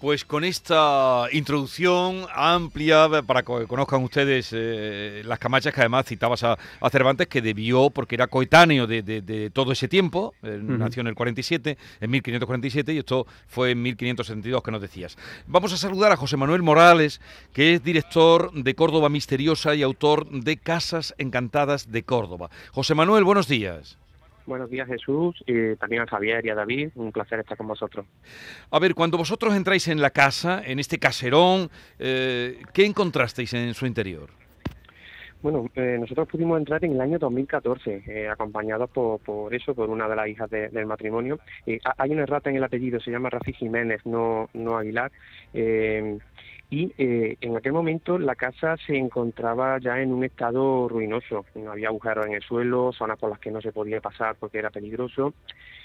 Pues 0.00 0.24
con 0.24 0.42
esta 0.42 1.26
introducción 1.30 2.26
amplia 2.34 3.08
para 3.24 3.42
que 3.42 3.66
conozcan 3.66 4.02
ustedes 4.02 4.50
eh, 4.52 5.22
las 5.24 5.38
camachas 5.38 5.72
que 5.72 5.80
además 5.80 6.06
citabas 6.06 6.42
a, 6.42 6.56
Cervantes 6.90 7.28
que 7.28 7.40
debió, 7.40 7.90
porque 7.90 8.16
era 8.16 8.26
coetáneo 8.26 8.88
de, 8.88 9.50
todo 9.52 9.70
ese 9.70 9.86
tiempo, 9.86 10.34
nació 10.42 11.02
en 11.02 11.08
el 11.08 11.14
47, 11.14 11.78
en 12.00 12.10
1547 12.10 12.94
y 12.94 12.98
esto 12.98 13.26
fue 13.46 13.72
en 13.72 13.82
1572 13.82 14.62
que 14.62 14.70
nos 14.70 14.80
decías. 14.80 15.16
Vamos 15.46 15.72
a 15.72 15.76
saludar 15.76 16.10
a 16.10 16.16
José 16.16 16.36
Manuel 16.36 16.62
Morales, 16.62 17.20
que 17.52 17.74
es 17.74 17.82
director 17.82 18.52
de 18.52 18.74
Córdoba 18.74 19.08
Misteriosa 19.08 19.74
y 19.74 19.82
autor 19.82 20.28
de 20.30 20.56
Casas 20.56 21.14
Encantadas 21.18 21.92
de 21.92 22.02
Córdoba. 22.02 22.50
José 22.72 22.94
Manuel, 22.94 23.24
buenos 23.24 23.48
días. 23.48 23.98
Buenos 24.48 24.70
días 24.70 24.88
Jesús 24.88 25.36
y 25.46 25.76
también 25.76 26.00
a 26.00 26.06
Javier 26.06 26.44
y 26.46 26.48
a 26.48 26.54
David, 26.54 26.88
un 26.94 27.12
placer 27.12 27.40
estar 27.40 27.58
con 27.58 27.68
vosotros. 27.68 28.06
A 28.70 28.78
ver, 28.78 28.94
cuando 28.94 29.18
vosotros 29.18 29.54
entráis 29.54 29.88
en 29.88 30.00
la 30.00 30.08
casa, 30.08 30.62
en 30.64 30.78
este 30.78 30.98
caserón, 30.98 31.68
eh, 31.98 32.62
¿qué 32.72 32.86
encontrasteis 32.86 33.52
en 33.52 33.74
su 33.74 33.84
interior? 33.84 34.30
Bueno, 35.40 35.66
eh, 35.74 35.98
nosotros 36.00 36.28
pudimos 36.28 36.58
entrar 36.58 36.84
en 36.84 36.92
el 36.92 37.00
año 37.00 37.18
2014, 37.18 38.02
eh, 38.06 38.28
acompañados 38.28 38.90
por, 38.90 39.20
por 39.20 39.54
eso, 39.54 39.72
por 39.74 39.88
una 39.88 40.08
de 40.08 40.16
las 40.16 40.28
hijas 40.28 40.50
del 40.50 40.86
matrimonio. 40.86 41.38
Eh, 41.64 41.78
hay 41.96 42.10
una 42.10 42.22
errata 42.22 42.50
en 42.50 42.56
el 42.56 42.64
apellido, 42.64 42.98
se 42.98 43.10
llama 43.10 43.30
Rafi 43.30 43.52
Jiménez, 43.52 44.00
no, 44.04 44.48
no 44.54 44.78
Aguilar. 44.78 45.12
Y 46.70 46.92
en 46.98 47.56
aquel 47.56 47.72
momento 47.72 48.18
la 48.18 48.34
casa 48.34 48.76
se 48.86 48.96
encontraba 48.96 49.78
ya 49.78 50.00
en 50.00 50.12
un 50.12 50.24
estado 50.24 50.88
ruinoso. 50.88 51.46
Había 51.68 51.88
agujeros 51.88 52.26
en 52.26 52.34
el 52.34 52.42
suelo, 52.42 52.92
zonas 52.92 53.18
por 53.18 53.30
las 53.30 53.38
que 53.38 53.50
no 53.50 53.62
se 53.62 53.72
podía 53.72 54.00
pasar 54.00 54.36
porque 54.38 54.58
era 54.58 54.70
peligroso 54.70 55.32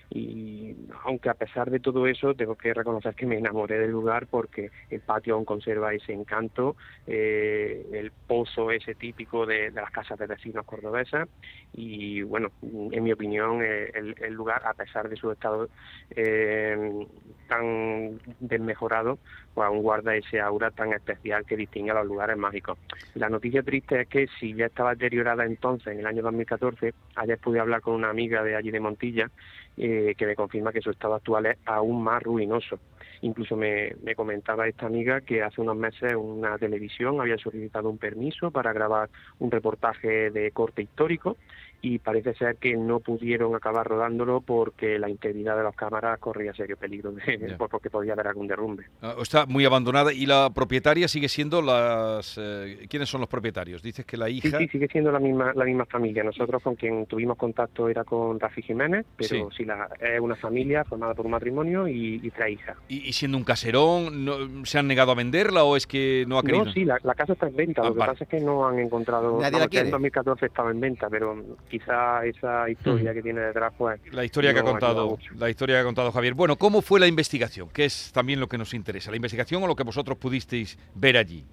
y 0.09 0.75
aunque 1.05 1.29
a 1.29 1.33
pesar 1.33 1.71
de 1.71 1.79
todo 1.79 2.07
eso 2.07 2.33
tengo 2.33 2.55
que 2.55 2.73
reconocer 2.73 3.15
que 3.15 3.25
me 3.25 3.37
enamoré 3.37 3.79
del 3.79 3.91
lugar 3.91 4.27
porque 4.27 4.69
el 4.89 5.01
patio 5.01 5.35
aún 5.35 5.45
conserva 5.45 5.93
ese 5.93 6.13
encanto, 6.13 6.75
eh, 7.07 7.85
el 7.93 8.11
pozo 8.11 8.71
ese 8.71 8.95
típico 8.95 9.45
de, 9.45 9.71
las 9.71 9.89
casas 9.91 10.19
de 10.19 10.27
vecinos 10.27 10.65
cordobesas 10.65 11.27
y 11.73 12.21
bueno, 12.21 12.51
en 12.61 13.03
mi 13.03 13.11
opinión 13.11 13.61
eh, 13.63 13.91
el, 13.93 14.33
lugar 14.33 14.61
a 14.65 14.73
pesar 14.73 15.09
de 15.09 15.15
su 15.15 15.31
estado 15.31 15.69
eh, 16.11 17.07
tan 17.47 18.19
desmejorado, 18.39 19.19
pues 19.53 19.67
aún 19.67 19.81
guarda 19.81 20.15
ese 20.15 20.39
aura 20.39 20.71
tan 20.71 20.93
especial 20.93 21.45
que 21.45 21.57
distingue 21.57 21.91
a 21.91 21.95
los 21.95 22.07
lugares 22.07 22.37
mágicos. 22.37 22.77
La 23.15 23.29
noticia 23.29 23.63
triste 23.63 24.01
es 24.01 24.07
que 24.07 24.27
si 24.39 24.53
ya 24.53 24.67
estaba 24.67 24.91
deteriorada 24.91 25.45
entonces, 25.45 25.93
en 25.93 25.99
el 25.99 26.07
año 26.07 26.23
2014, 26.23 26.93
ayer 27.15 27.37
pude 27.37 27.59
hablar 27.59 27.81
con 27.81 27.95
una 27.95 28.09
amiga 28.09 28.43
de 28.43 28.55
allí 28.55 28.71
de 28.71 28.79
Montilla, 28.79 29.29
eh, 29.77 30.13
que 30.17 30.25
me 30.25 30.35
confirma 30.35 30.71
que 30.71 30.81
su 30.81 30.91
estado 30.91 31.15
actual 31.15 31.47
es 31.47 31.57
aún 31.65 32.03
más 32.03 32.21
ruinoso. 32.21 32.79
Incluso 33.21 33.55
me, 33.55 33.95
me, 34.03 34.15
comentaba 34.15 34.67
esta 34.67 34.85
amiga 34.85 35.21
que 35.21 35.41
hace 35.41 35.61
unos 35.61 35.77
meses 35.77 36.13
una 36.15 36.57
televisión 36.57 37.21
había 37.21 37.37
solicitado 37.37 37.89
un 37.89 37.97
permiso 37.97 38.51
para 38.51 38.73
grabar 38.73 39.09
un 39.39 39.49
reportaje 39.49 40.29
de 40.29 40.51
corte 40.51 40.81
histórico 40.81 41.37
y 41.83 41.99
parece 41.99 42.33
ser 42.35 42.55
que 42.55 42.77
no 42.77 43.01
pudieron 43.01 43.53
acabar 43.55 43.85
rodándolo 43.85 44.39
porque 44.39 44.97
la 44.97 45.09
integridad 45.09 45.57
de 45.57 45.63
las 45.63 45.75
cámaras 45.75 46.17
corría 46.17 46.53
serio 46.53 46.77
peligro 46.77 47.11
de, 47.11 47.55
porque 47.69 47.89
podía 47.89 48.13
haber 48.13 48.27
algún 48.27 48.47
derrumbe. 48.47 48.85
Ah, 49.01 49.15
está 49.21 49.45
muy 49.45 49.65
abandonada 49.65 50.13
y 50.13 50.25
la 50.25 50.49
propietaria 50.55 51.09
sigue 51.09 51.27
siendo 51.27 51.61
las 51.61 52.39
eh, 52.41 52.87
¿quiénes 52.89 53.09
son 53.09 53.19
los 53.19 53.29
propietarios? 53.29 53.83
Dices 53.83 54.05
que 54.05 54.15
la 54.15 54.29
hija 54.29 54.57
Sí, 54.57 54.65
sí 54.65 54.69
sigue 54.69 54.87
siendo 54.87 55.11
la 55.11 55.19
misma 55.19 55.51
la 55.53 55.65
misma 55.65 55.85
familia. 55.85 56.23
Nosotros 56.23 56.63
con 56.63 56.75
quien 56.75 57.05
tuvimos 57.05 57.37
contacto 57.37 57.89
era 57.89 58.05
con 58.05 58.39
Rafi 58.39 58.61
Jiménez, 58.61 59.05
pero 59.17 59.51
sí, 59.51 59.65
la, 59.65 59.89
es 59.99 60.21
una 60.21 60.37
familia 60.37 60.85
formada 60.85 61.13
por 61.13 61.25
un 61.25 61.33
matrimonio 61.33 61.85
y, 61.89 62.31
tres 62.33 62.51
hijas. 62.51 62.77
¿Y, 62.87 63.11
siendo 63.11 63.37
un 63.37 63.43
caserón 63.43 64.23
no, 64.23 64.65
se 64.65 64.79
han 64.79 64.87
negado 64.87 65.11
a 65.11 65.15
venderla 65.15 65.65
o 65.65 65.75
es 65.75 65.85
que 65.85 66.23
no 66.29 66.39
ha 66.39 66.43
querido? 66.43 66.63
No, 66.63 66.71
sí, 66.71 66.85
la, 66.85 66.99
casa 67.13 67.33
está 67.33 67.47
en 67.47 67.57
venta. 67.57 67.81
Ah, 67.81 67.89
lo 67.89 67.93
que 67.93 67.99
pasa 67.99 68.23
es 68.23 68.29
que 68.29 68.39
no 68.39 68.65
han 68.65 68.79
encontrado. 68.79 69.41
Nadie 69.41 69.59
la 69.59 69.67
quiere. 69.67 69.87
En 69.87 69.91
2014 69.91 70.45
estaba 70.45 70.71
en 70.71 70.79
venta, 70.79 71.09
pero 71.09 71.35
quizá 71.73 72.23
esa 72.23 72.69
historia 72.69 73.15
que 73.15 73.23
tiene 73.23 73.41
detrás, 73.41 73.73
pues... 73.75 73.99
La 74.11 74.23
historia 74.23 74.53
que 74.53 74.59
ha 74.59 74.63
contado, 74.63 75.17
la 75.35 75.49
historia 75.49 75.77
que 75.77 75.81
ha 75.81 75.83
contado 75.83 76.11
Javier. 76.11 76.35
Bueno, 76.35 76.55
¿cómo 76.55 76.83
fue 76.83 76.99
la 76.99 77.07
investigación? 77.07 77.69
Que 77.69 77.85
es 77.85 78.11
también 78.13 78.39
lo 78.39 78.47
que 78.47 78.59
nos 78.59 78.75
interesa. 78.75 79.09
¿La 79.09 79.15
investigación 79.15 79.63
o 79.63 79.67
lo 79.67 79.75
que 79.75 79.81
vosotros 79.81 80.19
pudisteis 80.19 80.77
ver 80.93 81.17
allí? 81.17 81.43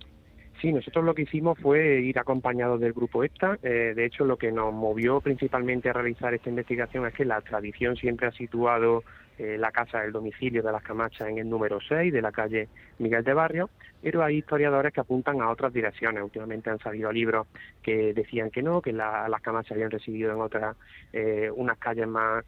Sí, 0.60 0.72
nosotros 0.74 1.06
lo 1.06 1.14
que 1.14 1.22
hicimos 1.22 1.58
fue 1.58 2.02
ir 2.02 2.18
acompañados 2.18 2.80
del 2.80 2.92
grupo 2.92 3.24
ESTA. 3.24 3.58
Eh, 3.62 3.94
de 3.96 4.04
hecho, 4.04 4.26
lo 4.26 4.36
que 4.36 4.52
nos 4.52 4.74
movió 4.74 5.22
principalmente 5.22 5.88
a 5.88 5.94
realizar 5.94 6.34
esta 6.34 6.50
investigación 6.50 7.06
es 7.06 7.14
que 7.14 7.24
la 7.24 7.40
tradición 7.40 7.96
siempre 7.96 8.26
ha 8.26 8.32
situado 8.32 9.02
eh, 9.40 9.56
la 9.56 9.72
casa 9.72 10.02
del 10.02 10.12
domicilio 10.12 10.62
de 10.62 10.70
las 10.70 10.82
Camachas 10.82 11.26
en 11.28 11.38
el 11.38 11.48
número 11.48 11.78
6 11.80 12.12
de 12.12 12.20
la 12.20 12.30
calle 12.30 12.68
Miguel 12.98 13.24
de 13.24 13.32
Barrio, 13.32 13.70
pero 14.02 14.22
hay 14.22 14.36
historiadores 14.36 14.92
que 14.92 15.00
apuntan 15.00 15.40
a 15.40 15.48
otras 15.48 15.72
direcciones. 15.72 16.22
Últimamente 16.22 16.68
han 16.68 16.78
salido 16.78 17.10
libros 17.10 17.46
que 17.82 18.12
decían 18.12 18.50
que 18.50 18.62
no, 18.62 18.82
que 18.82 18.92
las 18.92 19.40
Camachas 19.40 19.72
habían 19.72 19.90
residido 19.90 20.32
en 20.32 20.42
otras, 20.42 20.76
eh, 21.14 21.50
unas 21.54 21.78
calles 21.78 22.06
más, 22.06 22.44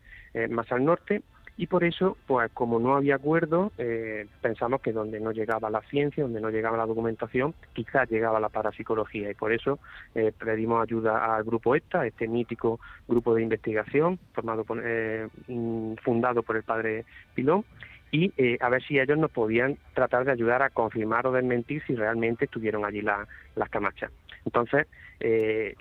más 0.50 0.70
al 0.70 0.84
norte, 0.84 1.22
y 1.56 1.66
por 1.66 1.84
eso, 1.84 2.16
pues 2.26 2.50
como 2.52 2.78
no 2.78 2.94
había 2.96 3.16
acuerdo, 3.16 3.72
eh, 3.76 4.26
pensamos 4.40 4.80
que 4.80 4.92
donde 4.92 5.20
no 5.20 5.32
llegaba 5.32 5.68
la 5.68 5.82
ciencia, 5.82 6.22
donde 6.22 6.40
no 6.40 6.50
llegaba 6.50 6.78
la 6.78 6.86
documentación, 6.86 7.54
quizás 7.74 8.10
llegaba 8.10 8.40
la 8.40 8.48
parapsicología 8.48 9.30
y 9.30 9.34
por 9.34 9.52
eso 9.52 9.78
eh, 10.14 10.32
pedimos 10.36 10.82
ayuda 10.82 11.36
al 11.36 11.44
grupo 11.44 11.74
ESTA, 11.74 12.06
este 12.06 12.26
mítico 12.26 12.80
grupo 13.06 13.34
de 13.34 13.42
investigación 13.42 14.18
formado 14.32 14.64
por, 14.64 14.80
eh, 14.82 15.28
mm, 15.48 15.94
fundado 16.02 16.42
por 16.42 16.56
el 16.56 16.62
padre 16.62 17.04
Pilón 17.34 17.64
y 18.10 18.30
a 18.60 18.68
ver 18.68 18.82
si 18.82 18.98
ellos 18.98 19.16
nos 19.16 19.30
podían 19.30 19.78
tratar 19.94 20.26
de 20.26 20.32
ayudar 20.32 20.62
a 20.62 20.68
confirmar 20.68 21.26
o 21.26 21.32
desmentir 21.32 21.82
si 21.86 21.94
realmente 21.94 22.44
estuvieron 22.44 22.84
allí 22.84 23.00
las 23.00 23.70
camachas. 23.70 24.10
Entonces, 24.44 24.86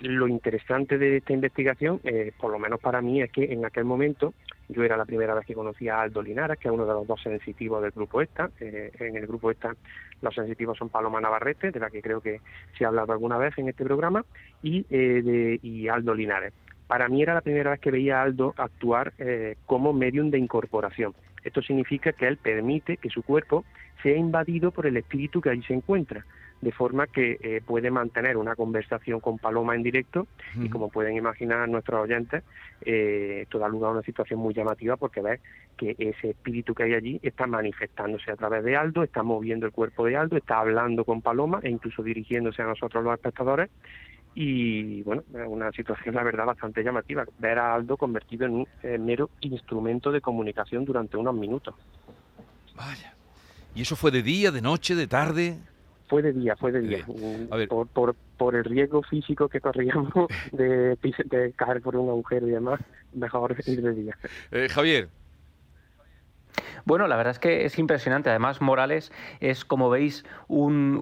lo 0.00 0.28
interesante 0.28 0.98
de 0.98 1.16
esta 1.16 1.32
investigación, 1.32 2.00
por 2.38 2.52
lo 2.52 2.58
menos 2.58 2.80
para 2.80 3.00
mí, 3.00 3.20
es 3.20 3.30
que 3.32 3.52
en 3.52 3.64
aquel 3.64 3.84
momento 3.84 4.34
yo 4.72 4.82
era 4.82 4.96
la 4.96 5.04
primera 5.04 5.34
vez 5.34 5.46
que 5.46 5.54
conocía 5.54 5.96
a 5.96 6.02
Aldo 6.02 6.22
Linares, 6.22 6.58
que 6.58 6.68
es 6.68 6.74
uno 6.74 6.86
de 6.86 6.94
los 6.94 7.06
dos 7.06 7.22
sensitivos 7.22 7.82
del 7.82 7.90
grupo 7.92 8.20
ESTA. 8.22 8.50
Eh, 8.60 8.90
en 8.98 9.16
el 9.16 9.26
grupo 9.26 9.50
ESTA 9.50 9.74
los 10.20 10.34
sensitivos 10.34 10.78
son 10.78 10.88
Paloma 10.88 11.20
Navarrete, 11.20 11.70
de 11.70 11.80
la 11.80 11.90
que 11.90 12.02
creo 12.02 12.20
que 12.20 12.40
se 12.76 12.84
ha 12.84 12.88
hablado 12.88 13.12
alguna 13.12 13.38
vez 13.38 13.56
en 13.58 13.68
este 13.68 13.84
programa, 13.84 14.24
y, 14.62 14.86
eh, 14.90 15.22
de, 15.22 15.60
y 15.62 15.88
Aldo 15.88 16.14
Linares. 16.14 16.52
Para 16.86 17.08
mí 17.08 17.22
era 17.22 17.34
la 17.34 17.40
primera 17.40 17.70
vez 17.70 17.80
que 17.80 17.90
veía 17.90 18.20
a 18.20 18.22
Aldo 18.22 18.54
actuar 18.56 19.12
eh, 19.18 19.56
como 19.66 19.92
medium 19.92 20.30
de 20.30 20.38
incorporación. 20.38 21.14
Esto 21.44 21.62
significa 21.62 22.12
que 22.12 22.28
él 22.28 22.36
permite 22.36 22.96
que 22.96 23.10
su 23.10 23.22
cuerpo 23.22 23.64
sea 24.02 24.16
invadido 24.16 24.70
por 24.70 24.86
el 24.86 24.96
espíritu 24.96 25.40
que 25.40 25.50
allí 25.50 25.62
se 25.62 25.74
encuentra 25.74 26.24
de 26.62 26.70
forma 26.70 27.08
que 27.08 27.38
eh, 27.42 27.60
puede 27.66 27.90
mantener 27.90 28.36
una 28.36 28.54
conversación 28.54 29.18
con 29.18 29.36
Paloma 29.36 29.74
en 29.74 29.82
directo 29.82 30.28
y 30.54 30.68
como 30.68 30.90
pueden 30.90 31.16
imaginar 31.16 31.68
nuestros 31.68 32.00
oyentes, 32.00 32.44
eh, 32.82 33.40
esto 33.42 33.58
da 33.58 33.68
lugar 33.68 33.90
a 33.90 33.94
una 33.94 34.02
situación 34.02 34.38
muy 34.38 34.54
llamativa 34.54 34.96
porque 34.96 35.20
ves 35.20 35.40
que 35.76 35.96
ese 35.98 36.30
espíritu 36.30 36.72
que 36.72 36.84
hay 36.84 36.94
allí 36.94 37.20
está 37.22 37.48
manifestándose 37.48 38.30
a 38.30 38.36
través 38.36 38.62
de 38.62 38.76
Aldo, 38.76 39.02
está 39.02 39.24
moviendo 39.24 39.66
el 39.66 39.72
cuerpo 39.72 40.06
de 40.06 40.16
Aldo, 40.16 40.36
está 40.36 40.60
hablando 40.60 41.04
con 41.04 41.20
Paloma 41.20 41.58
e 41.64 41.68
incluso 41.68 42.00
dirigiéndose 42.00 42.62
a 42.62 42.66
nosotros 42.66 43.02
los 43.02 43.12
espectadores 43.12 43.68
y 44.34 45.02
bueno, 45.02 45.24
una 45.48 45.72
situación 45.72 46.14
la 46.14 46.22
verdad 46.22 46.46
bastante 46.46 46.84
llamativa, 46.84 47.26
ver 47.38 47.58
a 47.58 47.74
Aldo 47.74 47.96
convertido 47.96 48.46
en 48.46 48.52
un 48.52 48.68
mero 49.00 49.30
instrumento 49.40 50.12
de 50.12 50.20
comunicación 50.20 50.84
durante 50.84 51.16
unos 51.16 51.34
minutos. 51.34 51.74
Vaya. 52.76 53.14
¿Y 53.74 53.82
eso 53.82 53.96
fue 53.96 54.12
de 54.12 54.22
día, 54.22 54.52
de 54.52 54.62
noche, 54.62 54.94
de 54.94 55.08
tarde? 55.08 55.58
Fue 56.12 56.20
de 56.20 56.34
día, 56.34 56.54
fue 56.56 56.72
de 56.72 56.80
día. 56.80 57.06
Por, 57.70 57.88
por, 57.88 58.14
por, 58.36 58.54
el 58.54 58.64
riesgo 58.64 59.02
físico 59.02 59.48
que 59.48 59.62
corríamos 59.62 60.12
de, 60.52 60.98
de 61.24 61.52
caer 61.56 61.80
por 61.80 61.96
un 61.96 62.10
agujero 62.10 62.46
y 62.46 62.50
demás, 62.50 62.80
mejor 63.14 63.56
ir 63.64 63.80
de 63.80 63.94
día. 63.94 64.18
Eh, 64.50 64.68
Javier, 64.68 65.08
bueno, 66.84 67.06
la 67.06 67.16
verdad 67.16 67.32
es 67.32 67.38
que 67.38 67.64
es 67.64 67.78
impresionante. 67.78 68.30
Además, 68.30 68.60
Morales 68.60 69.12
es, 69.40 69.64
como 69.64 69.90
veis, 69.90 70.24
un, 70.48 71.00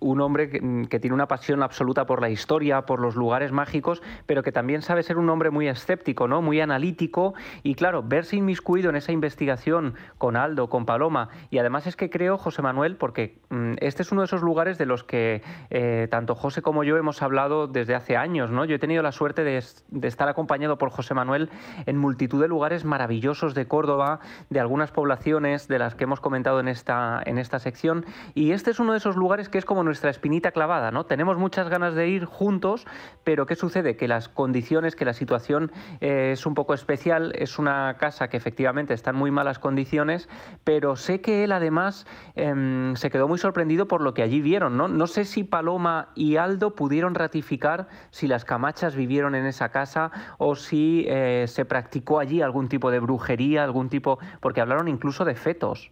un, 0.00 0.20
hombre 0.20 0.50
que, 0.50 1.00
tiene 1.00 1.14
una 1.14 1.28
pasión 1.28 1.62
absoluta 1.62 2.06
por 2.06 2.20
la 2.20 2.30
historia, 2.30 2.82
por 2.82 3.00
los 3.00 3.16
lugares 3.16 3.52
mágicos, 3.52 4.02
pero 4.26 4.42
que 4.42 4.52
también 4.52 4.82
sabe 4.82 5.02
ser 5.02 5.18
un 5.18 5.28
hombre 5.28 5.50
muy 5.50 5.68
escéptico, 5.68 6.28
¿no? 6.28 6.42
muy 6.42 6.60
analítico. 6.60 7.34
Y 7.62 7.74
claro, 7.74 8.02
verse 8.02 8.36
inmiscuido 8.36 8.90
en 8.90 8.96
esa 8.96 9.12
investigación 9.12 9.94
con 10.18 10.36
Aldo, 10.36 10.68
con 10.68 10.86
Paloma. 10.86 11.28
Y 11.50 11.58
además 11.58 11.86
es 11.86 11.96
que 11.96 12.10
creo, 12.10 12.38
José 12.38 12.62
Manuel, 12.62 12.96
porque 12.96 13.38
mm, 13.50 13.74
este 13.80 14.02
es 14.02 14.12
uno 14.12 14.22
de 14.22 14.26
esos 14.26 14.42
lugares 14.42 14.78
de 14.78 14.86
los 14.86 15.04
que 15.04 15.42
eh, 15.70 16.08
tanto 16.10 16.34
José 16.34 16.62
como 16.62 16.84
yo 16.84 16.96
hemos 16.96 17.22
hablado 17.22 17.66
desde 17.66 17.94
hace 17.94 18.16
años. 18.16 18.50
¿no? 18.50 18.64
Yo 18.64 18.76
he 18.76 18.78
tenido 18.78 19.02
la 19.02 19.12
suerte 19.12 19.44
de, 19.44 19.56
estar 19.56 20.28
acompañado 20.28 20.78
por 20.78 20.90
José 20.90 21.14
Manuel 21.14 21.50
en 21.86 21.96
multitud 21.96 22.40
de 22.40 22.48
lugares 22.48 22.84
maravillosos 22.84 23.54
de 23.54 23.66
Córdoba, 23.66 24.20
de 24.50 24.60
algún 24.60 24.75
algunas 24.76 24.92
poblaciones 24.92 25.68
de 25.68 25.78
las 25.78 25.94
que 25.94 26.04
hemos 26.04 26.20
comentado 26.20 26.60
en 26.60 26.68
esta, 26.68 27.22
en 27.24 27.38
esta 27.38 27.58
sección. 27.58 28.04
Y 28.34 28.50
este 28.50 28.72
es 28.72 28.78
uno 28.78 28.92
de 28.92 28.98
esos 28.98 29.16
lugares 29.16 29.48
que 29.48 29.56
es 29.56 29.64
como 29.64 29.82
nuestra 29.82 30.10
espinita 30.10 30.50
clavada, 30.50 30.90
¿no? 30.90 31.06
Tenemos 31.06 31.38
muchas 31.38 31.70
ganas 31.70 31.94
de 31.94 32.08
ir 32.08 32.26
juntos, 32.26 32.86
pero 33.24 33.46
¿qué 33.46 33.56
sucede? 33.56 33.96
Que 33.96 34.06
las 34.06 34.28
condiciones, 34.28 34.94
que 34.94 35.06
la 35.06 35.14
situación 35.14 35.72
eh, 36.02 36.32
es 36.32 36.44
un 36.44 36.52
poco 36.52 36.74
especial. 36.74 37.32
Es 37.36 37.58
una 37.58 37.96
casa 37.98 38.28
que 38.28 38.36
efectivamente 38.36 38.92
está 38.92 39.12
en 39.12 39.16
muy 39.16 39.30
malas 39.30 39.58
condiciones, 39.58 40.28
pero 40.62 40.96
sé 40.96 41.22
que 41.22 41.44
él 41.44 41.52
además 41.52 42.06
em, 42.34 42.96
se 42.96 43.08
quedó 43.08 43.28
muy 43.28 43.38
sorprendido 43.38 43.88
por 43.88 44.02
lo 44.02 44.12
que 44.12 44.22
allí 44.22 44.42
vieron, 44.42 44.76
¿no? 44.76 44.88
No 44.88 45.06
sé 45.06 45.24
si 45.24 45.42
Paloma 45.42 46.10
y 46.14 46.36
Aldo 46.36 46.74
pudieron 46.74 47.14
ratificar 47.14 47.88
si 48.10 48.26
las 48.26 48.44
camachas 48.44 48.94
vivieron 48.94 49.34
en 49.36 49.46
esa 49.46 49.70
casa 49.70 50.10
o 50.36 50.54
si 50.54 51.06
eh, 51.08 51.46
se 51.48 51.64
practicó 51.64 52.18
allí 52.18 52.42
algún 52.42 52.68
tipo 52.68 52.90
de 52.90 53.00
brujería, 53.00 53.64
algún 53.64 53.88
tipo. 53.88 54.18
porque 54.40 54.65
hablaron 54.66 54.88
incluso 54.88 55.24
de 55.24 55.36
fetos. 55.36 55.90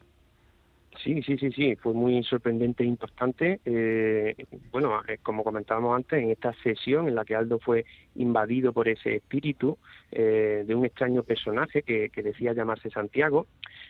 Sí, 1.03 1.23
sí, 1.23 1.37
sí, 1.39 1.51
sí, 1.53 1.77
fue 1.77 1.93
muy 1.93 2.23
sorprendente 2.25 2.85
e 2.85 2.87
impactante. 2.87 3.61
Eh, 3.65 4.47
bueno, 4.71 5.03
eh, 5.07 5.19
como 5.23 5.43
comentábamos 5.43 5.97
antes, 5.97 6.23
en 6.23 6.31
esta 6.31 6.53
sesión 6.63 7.09
en 7.09 7.15
la 7.15 7.25
que 7.25 7.35
Aldo 7.35 7.59
fue 7.59 7.85
invadido 8.15 8.73
por 8.73 8.89
ese 8.89 9.17
espíritu 9.17 9.77
eh, 10.13 10.65
de 10.67 10.75
un 10.75 10.85
extraño 10.85 11.23
personaje 11.23 11.83
que, 11.83 12.11
decía 12.25 12.55
llamarse 12.55 12.91
Santiago 12.91 13.47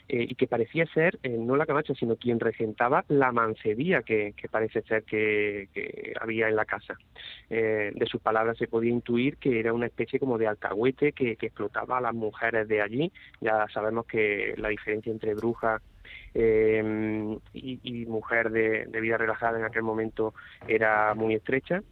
y 0.08 0.34
que 0.34 0.48
parecía 0.48 0.86
ser 0.86 1.18
no 1.22 1.56
la 1.56 1.66
Camacha, 1.66 1.94
sino 1.94 2.16
quien 2.16 2.40
regentaba 2.40 3.04
la 3.08 3.32
mancebía 3.32 4.02
que, 4.02 4.34
parece 4.50 4.82
ser 4.82 5.04
que, 5.04 5.68
había 6.20 6.48
en 6.48 6.56
la 6.56 6.64
casa. 6.64 6.96
de 7.48 8.06
sus 8.06 8.20
palabras 8.20 8.58
se 8.58 8.66
podía 8.66 8.90
intuir 8.90 9.36
que 9.36 9.60
era 9.60 9.72
una 9.72 9.86
especie 9.86 10.18
como 10.18 10.36
de 10.36 10.48
alcahuete 10.48 11.12
que, 11.12 11.36
que 11.36 11.46
explotaba 11.46 11.98
a 11.98 12.00
las 12.00 12.14
mujeres 12.14 12.66
de 12.66 12.82
allí. 12.82 13.12
Ya 13.40 13.66
sabemos 13.72 14.06
que 14.06 14.54
la 14.56 14.68
diferencia 14.68 15.12
entre 15.12 15.34
brujas 15.34 15.80
eh, 16.34 17.38
y, 17.52 18.06
mujer 18.06 18.50
de, 18.50 18.86
vida 19.00 19.16
relajada 19.16 19.58
en 19.58 19.64
aquel 19.64 19.82
momento 19.82 20.34
era 20.68 21.14
muy 21.14 21.34
estrecha. 21.34 21.82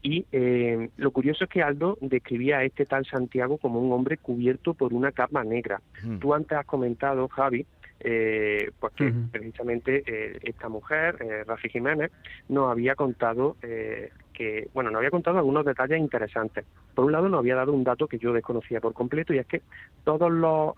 Y 0.00 0.26
eh, 0.30 0.90
lo 0.96 1.10
curioso 1.10 1.44
es 1.44 1.50
que 1.50 1.62
Aldo 1.62 1.98
describía 2.00 2.58
a 2.58 2.64
este 2.64 2.86
tal 2.86 3.04
Santiago 3.04 3.58
como 3.58 3.80
un 3.80 3.92
hombre 3.92 4.16
cubierto 4.16 4.74
por 4.74 4.92
una 4.92 5.10
capa 5.10 5.42
negra. 5.42 5.80
Hmm. 6.02 6.18
Tú 6.18 6.34
antes 6.34 6.56
has 6.56 6.66
comentado, 6.66 7.26
Javi, 7.28 7.66
eh, 8.00 8.70
pues 8.78 8.92
que 8.94 9.12
precisamente 9.32 10.02
eh, 10.06 10.38
esta 10.42 10.68
mujer, 10.68 11.16
eh, 11.20 11.44
Rafi 11.44 11.68
Jiménez, 11.68 12.12
nos 12.48 12.70
había 12.70 12.94
contado 12.94 13.56
eh, 13.62 14.10
que, 14.38 14.68
bueno, 14.72 14.90
nos 14.90 14.98
había 14.98 15.10
contado 15.10 15.38
algunos 15.38 15.64
detalles 15.64 15.98
interesantes. 15.98 16.64
Por 16.94 17.04
un 17.04 17.12
lado, 17.12 17.28
nos 17.28 17.40
había 17.40 17.56
dado 17.56 17.72
un 17.72 17.82
dato 17.82 18.06
que 18.06 18.18
yo 18.18 18.32
desconocía 18.32 18.80
por 18.80 18.94
completo 18.94 19.34
y 19.34 19.38
es 19.38 19.46
que 19.46 19.62
todos 20.04 20.30
los, 20.30 20.74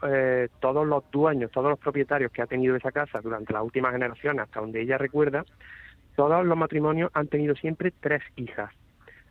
todos 0.61 0.87
los 0.87 1.11
dueños, 1.11 1.51
todos 1.51 1.69
los 1.69 1.79
propietarios 1.79 2.33
que 2.33 2.41
ha 2.41 2.47
tenido 2.47 2.75
esa 2.75 2.91
casa 2.91 3.21
durante 3.21 3.53
las 3.53 3.63
últimas 3.63 3.93
generaciones, 3.93 4.45
hasta 4.45 4.61
donde 4.61 4.81
ella 4.81 4.97
recuerda, 4.97 5.45
todos 6.17 6.45
los 6.47 6.57
matrimonios 6.57 7.11
han 7.13 7.29
tenido 7.29 7.55
siempre 7.55 7.93
tres 8.01 8.23
hijas 8.37 8.71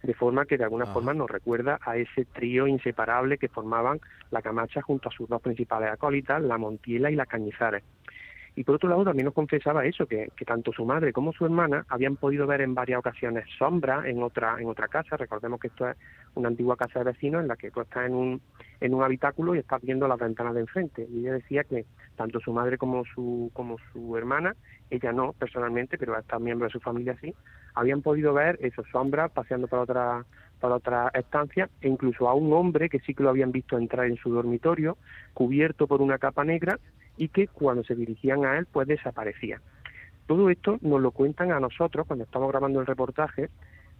de 0.03 0.13
forma 0.13 0.45
que 0.45 0.57
de 0.57 0.63
alguna 0.63 0.85
forma 0.85 1.13
nos 1.13 1.29
recuerda 1.29 1.77
a 1.81 1.97
ese 1.97 2.25
trío 2.25 2.67
inseparable 2.67 3.37
que 3.37 3.49
formaban 3.49 3.99
la 4.31 4.41
Camacha 4.41 4.81
junto 4.81 5.09
a 5.09 5.11
sus 5.11 5.27
dos 5.27 5.41
principales 5.41 5.91
acólitas, 5.91 6.41
la 6.41 6.57
Montiela 6.57 7.11
y 7.11 7.15
la 7.15 7.25
Cañizares. 7.25 7.83
Y 8.55 8.63
por 8.63 8.75
otro 8.75 8.89
lado 8.89 9.03
también 9.03 9.25
nos 9.25 9.33
confesaba 9.33 9.85
eso, 9.85 10.05
que, 10.05 10.29
tanto 10.45 10.71
su 10.73 10.85
madre 10.85 11.13
como 11.13 11.31
su 11.33 11.45
hermana 11.45 11.85
habían 11.89 12.15
podido 12.15 12.47
ver 12.47 12.61
en 12.61 12.73
varias 12.73 12.99
ocasiones 12.99 13.45
sombras 13.57 14.05
en 14.05 14.21
otra, 14.23 14.57
en 14.59 14.67
otra 14.67 14.87
casa. 14.87 15.17
Recordemos 15.17 15.59
que 15.59 15.67
esto 15.67 15.87
es 15.87 15.95
una 16.35 16.49
antigua 16.49 16.75
casa 16.75 16.99
de 16.99 17.05
vecinos 17.05 17.41
en 17.41 17.47
la 17.47 17.55
que 17.55 17.71
tú 17.71 17.81
estás 17.81 18.07
en 18.07 18.15
un, 18.15 18.41
en 18.81 18.93
un 18.93 19.03
habitáculo 19.03 19.55
y 19.55 19.59
estás 19.59 19.81
viendo 19.81 20.07
las 20.07 20.19
ventanas 20.19 20.53
de 20.53 20.61
enfrente. 20.61 21.07
Y 21.09 21.19
ella 21.19 21.33
decía 21.33 21.63
que 21.63 21.85
tanto 22.15 22.39
su 22.39 22.51
madre 22.51 22.77
como 22.77 23.05
su, 23.05 23.51
como 23.53 23.77
su 23.93 24.17
hermana, 24.17 24.55
ella 24.89 25.11
no 25.11 25.33
personalmente, 25.33 25.97
pero 25.97 26.17
estos 26.17 26.41
miembros 26.41 26.69
de 26.73 26.79
su 26.79 26.83
familia 26.83 27.15
sí, 27.21 27.33
habían 27.75 28.01
podido 28.01 28.33
ver 28.33 28.57
esas 28.61 28.85
sombras 28.91 29.31
paseando 29.31 29.67
por 29.67 29.79
otra 29.79 30.25
para 30.59 30.75
otra 30.75 31.11
estancia 31.13 31.69
e 31.81 31.87
incluso 31.87 32.27
a 32.27 32.33
un 32.33 32.51
hombre 32.53 32.89
que 32.89 32.99
sí 32.99 33.13
que 33.13 33.23
lo 33.23 33.29
habían 33.29 33.51
visto 33.51 33.77
entrar 33.77 34.05
en 34.05 34.17
su 34.17 34.29
dormitorio 34.29 34.97
cubierto 35.33 35.87
por 35.87 36.01
una 36.01 36.17
capa 36.17 36.43
negra 36.43 36.79
y 37.19 37.27
que 37.27 37.47
cuando 37.47 37.83
se 37.83 37.93
dirigían 37.93 38.45
a 38.45 38.57
él 38.57 38.65
pues 38.71 38.87
desaparecía. 38.87 39.61
Todo 40.25 40.49
esto 40.49 40.79
nos 40.81 41.01
lo 41.01 41.11
cuentan 41.11 41.51
a 41.51 41.59
nosotros 41.59 42.07
cuando 42.07 42.23
estamos 42.23 42.49
grabando 42.49 42.79
el 42.79 42.87
reportaje, 42.87 43.49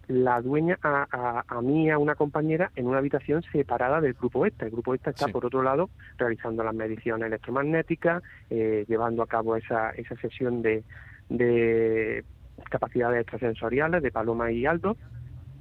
la 0.08 0.40
dueña 0.40 0.78
a, 0.82 1.44
a, 1.46 1.60
mí, 1.60 1.90
a 1.90 1.98
una 1.98 2.14
compañera, 2.14 2.72
en 2.74 2.86
una 2.86 2.98
habitación 2.98 3.42
separada 3.52 4.00
del 4.00 4.14
grupo 4.14 4.46
ESTA. 4.46 4.64
El 4.64 4.72
grupo 4.72 4.94
ESTA 4.94 5.10
está, 5.10 5.28
por 5.28 5.44
otro 5.46 5.62
lado, 5.62 5.90
realizando 6.18 6.64
las 6.64 6.74
mediciones 6.74 7.26
electromagnéticas, 7.26 8.22
eh, 8.48 8.84
llevando 8.88 9.22
a 9.22 9.26
cabo 9.26 9.54
esa, 9.54 9.90
esa 9.90 10.16
sesión 10.16 10.62
de, 10.62 10.82
de 11.28 12.24
capacidades 12.70 13.20
extrasensoriales 13.20 14.02
de 14.02 14.10
Paloma 14.10 14.50
y 14.50 14.66
Aldo, 14.66 14.96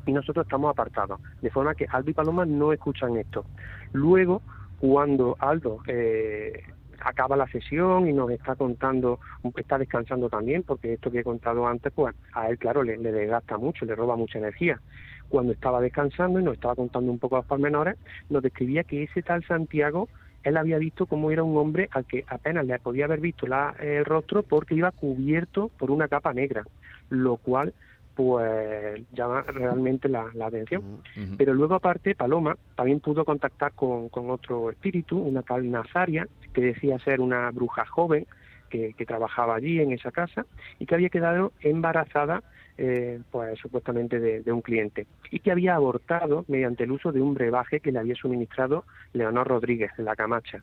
y 0.06 0.14
nosotros 0.14 0.46
estamos 0.46 0.72
apartados, 0.72 1.20
de 1.42 1.52
forma 1.52 1.76
que 1.76 1.86
Aldo 1.90 2.10
y 2.10 2.14
Paloma 2.14 2.46
no 2.46 2.74
escuchan 2.74 3.18
esto. 3.18 3.46
Luego, 3.92 4.42
cuando 4.80 5.36
Aldo 5.40 5.80
eh, 5.88 6.64
acaba 7.04 7.36
la 7.36 7.48
sesión 7.48 8.08
y 8.08 8.14
nos 8.14 8.32
está 8.32 8.56
contando, 8.56 9.20
está 9.56 9.78
descansando 9.78 10.30
también, 10.30 10.64
porque 10.64 10.94
esto 10.94 11.12
que 11.12 11.20
he 11.20 11.24
contado 11.24 11.68
antes, 11.68 11.92
pues 11.94 12.16
a 12.34 12.50
él, 12.50 12.58
claro, 12.58 12.84
le, 12.84 12.98
desgasta 12.98 13.58
mucho, 13.58 13.86
le 13.86 13.96
roba 13.96 14.16
mucha 14.16 14.40
energía. 14.40 14.80
Cuando 15.28 15.54
estaba 15.54 15.82
descansando 15.82 16.40
y 16.40 16.44
nos 16.44 16.56
estaba 16.56 16.76
contando 16.76 17.12
un 17.12 17.20
poco 17.20 17.38
los 17.38 17.46
pormenores, 17.46 17.98
nos 18.30 18.42
describía 18.42 18.84
que 18.84 19.04
ese 19.04 19.22
tal 19.22 19.44
Santiago, 19.46 20.10
él 20.44 20.58
había 20.58 20.78
visto 20.78 21.06
cómo 21.06 21.32
era 21.32 21.44
un 21.44 21.58
hombre 21.58 21.90
al 21.92 22.06
que 22.06 22.24
apenas 22.28 22.66
le 22.66 22.80
podía 22.80 23.06
haber 23.06 23.20
visto 23.20 23.46
la, 23.46 23.76
el 23.80 24.06
rostro 24.06 24.44
porque 24.44 24.76
iba 24.76 24.92
cubierto 24.92 25.70
por 25.78 25.92
una 25.92 26.08
capa 26.08 26.34
negra, 26.34 26.64
lo 27.10 27.38
cual 27.38 27.74
pues 28.20 29.02
llama 29.14 29.44
realmente 29.44 30.10
la, 30.10 30.30
atención. 30.46 31.02
Pero 31.38 31.54
luego 31.54 31.76
aparte, 31.76 32.16
Paloma 32.16 32.58
también 32.76 33.00
pudo 33.00 33.24
contactar 33.24 33.72
con, 33.72 34.10
otro 34.12 34.70
espíritu, 34.72 35.18
una 35.18 35.42
tal 35.42 35.72
Nazaria, 35.72 36.28
que 36.52 36.60
decía 36.60 37.00
ser 37.00 37.22
una 37.22 37.50
bruja 37.52 37.86
joven 37.86 38.28
que, 38.70 38.94
trabajaba 39.08 39.56
allí 39.56 39.80
en 39.80 39.94
esa 39.94 40.12
casa 40.12 40.46
y 40.80 40.86
que 40.86 40.96
había 40.96 41.08
quedado 41.08 41.54
embarazada 41.62 42.44
eh, 42.78 43.22
pues 43.32 43.58
supuestamente 43.58 44.20
de, 44.20 44.52
un 44.52 44.62
cliente 44.62 45.08
y 45.32 45.40
que 45.40 45.54
había 45.54 45.76
abortado 45.76 46.44
mediante 46.50 46.84
el 46.84 46.92
uso 46.92 47.14
de 47.14 47.22
un 47.22 47.34
brebaje 47.34 47.80
que 47.80 47.94
le 47.94 48.00
había 48.00 48.16
suministrado 48.16 48.84
Leonor 49.14 49.48
Rodríguez 49.48 49.92
de 49.98 50.04
la 50.04 50.18
Camacha. 50.18 50.62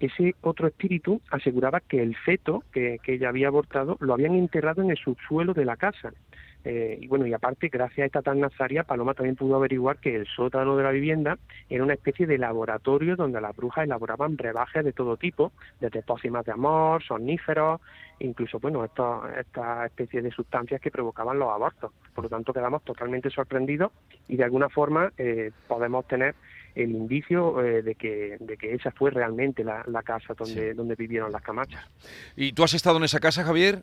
Ese 0.00 0.34
otro 0.40 0.66
espíritu 0.66 1.20
aseguraba 1.30 1.80
que 1.80 2.02
el 2.02 2.16
feto 2.16 2.64
que, 2.72 2.96
que 3.02 3.16
ella 3.16 3.28
había 3.28 3.48
abortado 3.48 3.98
lo 4.00 4.14
habían 4.14 4.34
enterrado 4.34 4.80
en 4.80 4.90
el 4.90 4.96
subsuelo 4.96 5.52
de 5.52 5.66
la 5.66 5.76
casa 5.76 6.14
eh, 6.64 6.98
y 7.00 7.06
bueno, 7.06 7.26
y 7.26 7.32
aparte, 7.32 7.68
gracias 7.68 8.04
a 8.04 8.06
esta 8.06 8.22
tan 8.22 8.40
nazaria, 8.40 8.84
Paloma 8.84 9.14
también 9.14 9.36
pudo 9.36 9.56
averiguar 9.56 9.98
que 9.98 10.14
el 10.14 10.26
sótano 10.26 10.76
de 10.76 10.82
la 10.82 10.90
vivienda 10.90 11.38
era 11.68 11.82
una 11.82 11.94
especie 11.94 12.26
de 12.26 12.38
laboratorio 12.38 13.16
donde 13.16 13.40
las 13.40 13.56
brujas 13.56 13.84
elaboraban 13.84 14.36
brebajes 14.36 14.84
de 14.84 14.92
todo 14.92 15.16
tipo, 15.16 15.52
desde 15.80 16.02
pócimas 16.02 16.44
de 16.44 16.52
amor, 16.52 17.02
somníferos, 17.02 17.80
incluso, 18.18 18.58
bueno, 18.60 18.84
esta 18.84 19.86
especie 19.86 20.20
de 20.20 20.30
sustancias 20.30 20.80
que 20.80 20.90
provocaban 20.90 21.38
los 21.38 21.50
abortos. 21.50 21.92
Por 22.14 22.24
lo 22.24 22.30
tanto, 22.30 22.52
quedamos 22.52 22.82
totalmente 22.84 23.30
sorprendidos 23.30 23.92
y 24.28 24.36
de 24.36 24.44
alguna 24.44 24.68
forma 24.68 25.12
eh, 25.16 25.52
podemos 25.66 26.06
tener 26.06 26.34
el 26.74 26.90
indicio 26.90 27.62
eh, 27.64 27.82
de, 27.82 27.94
que, 27.94 28.36
de 28.38 28.56
que 28.56 28.74
esa 28.74 28.90
fue 28.92 29.10
realmente 29.10 29.64
la, 29.64 29.82
casa 30.04 30.34
donde, 30.34 30.74
donde 30.74 30.94
vivieron 30.94 31.32
las 31.32 31.42
camachas. 31.42 31.84
¿Y 32.36 32.52
tú 32.52 32.62
has 32.62 32.74
estado 32.74 32.98
en 32.98 33.04
esa 33.04 33.18
casa, 33.18 33.44
Javier? 33.44 33.82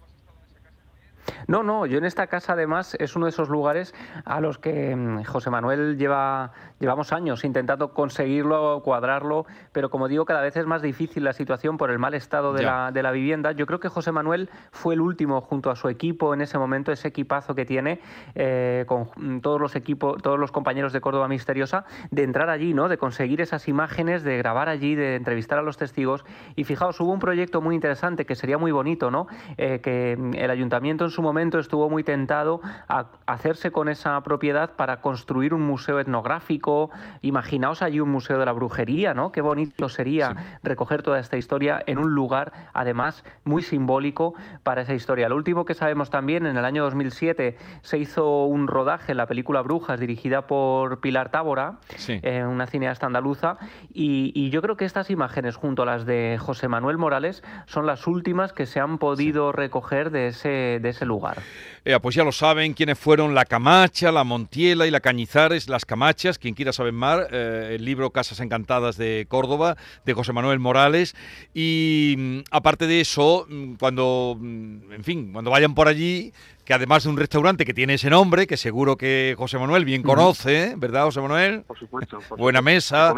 No, 1.48 1.64
no, 1.64 1.86
yo 1.86 1.98
en 1.98 2.06
esta 2.06 2.28
casa 2.28 2.54
además 2.54 2.96
es 3.00 3.16
uno 3.16 3.26
de 3.26 3.32
esos 3.32 3.50
lugares 3.50 3.94
a 4.26 4.42
los 4.42 4.58
que 4.58 4.96
mm, 4.96 5.24
José 5.24 5.50
Manuel 5.50 5.98
lleva, 5.98 6.52
llevamos 6.80 7.14
años 7.14 7.44
intentando 7.44 7.94
conseguirlo, 7.94 8.82
cuadrarlo, 8.84 9.46
pero 9.72 9.90
como 9.90 10.08
digo, 10.08 10.26
cada 10.26 10.42
vez 10.42 10.58
es 10.58 10.66
más 10.66 10.82
difícil 10.82 11.24
la 11.24 11.34
situación 11.34 11.78
por 11.78 11.92
el 11.92 12.00
mal 12.00 12.14
estado 12.14 12.54
de, 12.54 12.64
la, 12.64 12.92
de 12.92 13.04
la, 13.04 13.12
vivienda. 13.12 13.52
Yo 13.52 13.66
creo 13.66 13.80
que 13.80 13.90
José 13.90 14.12
Manuel 14.12 14.50
fue 14.72 14.94
el 14.94 15.02
último 15.02 15.42
junto 15.42 15.72
a 15.72 15.76
su 15.76 15.90
equipo 15.90 16.34
en 16.34 16.42
ese 16.42 16.58
momento, 16.58 16.92
ese 16.92 17.08
equipazo 17.08 17.56
que 17.56 17.66
tiene 17.66 18.02
eh, 18.36 18.86
con 18.88 19.10
mm, 19.16 19.40
todos 19.40 19.60
los 19.60 19.76
equipos, 19.76 20.22
todos 20.22 20.40
los 20.40 20.52
compañeros 20.52 20.94
de 20.94 21.02
Córdoba 21.02 21.28
Misteriosa, 21.28 21.86
de 22.12 22.24
entrar 22.24 22.50
allí, 22.50 22.74
¿no? 22.74 22.90
De 22.90 22.98
conseguir 22.98 23.42
esas 23.42 23.68
imágenes, 23.68 24.24
de 24.24 24.38
grabar 24.38 24.70
allí, 24.70 24.96
de 24.96 25.16
entrevistar 25.16 25.60
a 25.60 25.62
los 25.62 25.78
testigos. 25.78 26.26
Y 26.56 26.64
fijaos, 26.64 27.00
hubo 27.00 27.12
un 27.12 27.20
proyecto 27.20 27.62
muy 27.62 27.76
interesante 27.76 28.26
que 28.26 28.36
sería 28.36 28.58
muy 28.58 28.72
bonito, 28.72 29.12
¿no? 29.12 29.28
Eh, 29.58 29.80
que 29.82 30.16
mm, 30.18 30.34
el 30.36 30.52
ayuntamiento 30.52 31.06
en 31.06 31.12
su 31.12 31.17
momento 31.22 31.60
estuvo 31.60 31.90
muy 31.90 32.04
tentado 32.04 32.62
a 32.88 33.08
hacerse 33.26 33.72
con 33.72 33.90
esa 33.90 34.20
propiedad 34.22 34.76
para 34.76 35.02
construir 35.02 35.54
un 35.54 35.62
museo 35.62 36.00
etnográfico. 36.00 36.90
Imaginaos 37.22 37.82
allí 37.82 38.00
un 38.00 38.10
museo 38.10 38.40
de 38.40 38.46
la 38.46 38.52
brujería, 38.52 39.14
¿no? 39.14 39.32
Qué 39.32 39.42
bonito 39.42 39.90
sería 39.90 40.60
recoger 40.64 41.04
toda 41.04 41.20
esta 41.20 41.38
historia 41.38 41.82
en 41.86 41.98
un 41.98 42.14
lugar, 42.14 42.52
además, 42.74 43.24
muy 43.44 43.62
simbólico 43.62 44.34
para 44.64 44.82
esa 44.82 44.94
historia. 44.94 45.30
Lo 45.30 45.36
último 45.36 45.66
que 45.66 45.74
sabemos 45.74 46.10
también, 46.10 46.46
en 46.46 46.58
el 46.58 46.66
año 46.66 46.84
2007 46.84 47.58
se 47.82 47.98
hizo 47.98 48.46
un 48.46 48.68
rodaje 48.68 49.12
en 49.12 49.18
la 49.18 49.26
película 49.26 49.62
Brujas, 49.62 50.00
dirigida 50.00 50.48
por 50.48 51.00
Pilar 51.00 51.30
Tábora, 51.30 51.80
eh, 52.08 52.46
una 52.46 52.68
cineasta 52.68 53.06
andaluza, 53.06 53.58
y, 53.94 54.32
y, 54.36 54.50
yo 54.50 54.62
creo 54.62 54.78
que 54.78 54.86
estas 54.86 55.10
imágenes, 55.10 55.56
junto 55.56 55.84
a 55.84 55.86
las 55.86 56.06
de 56.06 56.38
José 56.40 56.68
Manuel 56.68 56.98
Morales, 56.98 57.44
son 57.66 57.86
las 57.86 58.08
últimas 58.08 58.54
que 58.54 58.66
se 58.66 58.80
han 58.80 58.98
podido 58.98 59.52
recoger 59.52 60.12
de 60.12 60.28
ese, 60.28 60.80
de 60.82 60.90
ese 60.90 61.06
lugar. 61.08 61.42
Eh, 61.86 61.98
pues 62.02 62.16
ya 62.16 62.24
lo 62.26 62.34
saben 62.34 62.74
quiénes 62.74 63.00
fueron 63.00 63.34
la 63.34 63.46
Camacha, 63.46 64.12
la 64.12 64.26
Montiela 64.26 64.86
y 64.88 64.92
la 64.92 65.00
Cañizares, 65.00 65.70
las 65.70 65.86
Camachas, 65.86 66.38
quien 66.38 66.54
quiera 66.54 66.74
saber 66.74 66.92
más, 66.92 67.28
eh, 67.32 67.76
el 67.76 67.86
libro 67.86 68.10
Casas 68.12 68.42
Encantadas 68.42 68.98
de 68.98 69.26
Córdoba, 69.30 69.78
de 70.06 70.14
José 70.14 70.34
Manuel 70.34 70.60
Morales. 70.60 71.16
Y 71.54 72.16
mm, 72.18 72.40
aparte 72.52 72.88
de 72.88 73.00
eso, 73.02 73.46
mm, 73.50 73.74
cuando, 73.76 74.36
mm, 74.40 74.92
en 74.94 75.04
fin, 75.06 75.32
cuando 75.32 75.50
vayan 75.52 75.74
por 75.76 75.88
allí, 75.88 76.34
que 76.66 76.74
además 76.74 77.06
de 77.06 77.10
un 77.12 77.16
restaurante 77.18 77.64
que 77.64 77.74
tiene 77.74 77.94
ese 77.94 78.10
nombre, 78.10 78.46
que 78.46 78.58
seguro 78.58 78.98
que 78.98 79.36
José 79.38 79.58
Manuel 79.58 79.86
bien 79.86 80.04
conoce, 80.04 80.74
¿verdad, 80.76 81.06
José 81.06 81.22
Manuel? 81.22 81.62
Por 81.62 81.80
supuesto. 81.80 82.20
por 82.28 82.38
Buena 82.38 82.62
mesa, 82.62 83.14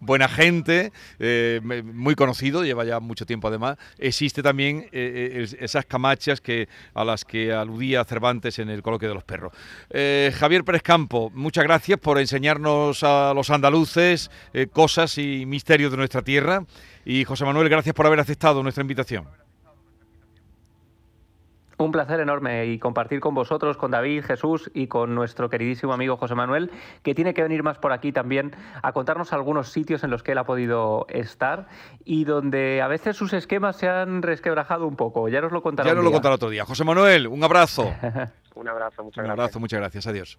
buena 0.00 0.26
gente, 0.26 0.90
eh, 1.18 1.60
muy 1.84 2.14
conocido, 2.14 2.64
lleva 2.64 2.82
ya 2.86 3.00
mucho 3.00 3.26
tiempo 3.26 3.48
además. 3.48 3.76
Existe 3.98 4.42
también 4.42 4.86
eh, 4.90 5.32
eh, 5.34 5.42
es- 5.42 5.52
esas 5.60 5.84
camachas 5.84 6.40
que, 6.40 6.66
a 6.94 7.04
las 7.04 7.26
que 7.26 7.33
aludía 7.52 8.04
Cervantes 8.04 8.58
en 8.58 8.70
el 8.70 8.82
coloquio 8.82 9.08
de 9.08 9.14
los 9.14 9.24
perros. 9.24 9.52
Eh, 9.90 10.32
Javier 10.34 10.64
Pérez 10.64 10.82
Campo, 10.82 11.30
muchas 11.34 11.64
gracias 11.64 11.98
por 11.98 12.18
enseñarnos 12.18 13.02
a 13.02 13.32
los 13.34 13.50
andaluces 13.50 14.30
eh, 14.52 14.66
cosas 14.66 15.18
y 15.18 15.46
misterios 15.46 15.90
de 15.90 15.96
nuestra 15.96 16.22
tierra. 16.22 16.64
Y 17.04 17.24
José 17.24 17.44
Manuel, 17.44 17.68
gracias 17.68 17.94
por 17.94 18.06
haber 18.06 18.20
aceptado 18.20 18.62
nuestra 18.62 18.82
invitación. 18.82 19.43
Un 21.78 21.92
placer 21.92 22.20
enorme 22.20 22.66
y 22.66 22.78
compartir 22.78 23.20
con 23.20 23.34
vosotros, 23.34 23.76
con 23.76 23.90
David, 23.90 24.24
Jesús 24.24 24.70
y 24.74 24.86
con 24.86 25.14
nuestro 25.14 25.48
queridísimo 25.50 25.92
amigo 25.92 26.16
José 26.16 26.34
Manuel, 26.34 26.70
que 27.02 27.14
tiene 27.14 27.34
que 27.34 27.42
venir 27.42 27.62
más 27.62 27.78
por 27.78 27.92
aquí 27.92 28.12
también 28.12 28.54
a 28.82 28.92
contarnos 28.92 29.32
algunos 29.32 29.70
sitios 29.70 30.04
en 30.04 30.10
los 30.10 30.22
que 30.22 30.32
él 30.32 30.38
ha 30.38 30.44
podido 30.44 31.06
estar 31.08 31.66
y 32.04 32.24
donde 32.24 32.80
a 32.82 32.88
veces 32.88 33.16
sus 33.16 33.32
esquemas 33.32 33.76
se 33.76 33.88
han 33.88 34.22
resquebrajado 34.22 34.86
un 34.86 34.96
poco. 34.96 35.28
Ya 35.28 35.40
nos 35.40 35.52
lo 35.52 35.62
contará. 35.62 35.88
Ya 35.88 35.92
un 35.92 35.96
nos 35.98 36.04
lo 36.04 36.12
contará 36.12 36.36
otro 36.36 36.50
día. 36.50 36.64
José 36.64 36.84
Manuel, 36.84 37.26
un 37.26 37.42
abrazo. 37.42 37.92
Un 38.54 38.68
abrazo, 38.68 39.02
muchas 39.02 39.18
un 39.18 39.24
gracias. 39.24 39.30
abrazo, 39.30 39.58
muchas 39.60 39.80
gracias. 39.80 40.06
Adiós. 40.06 40.38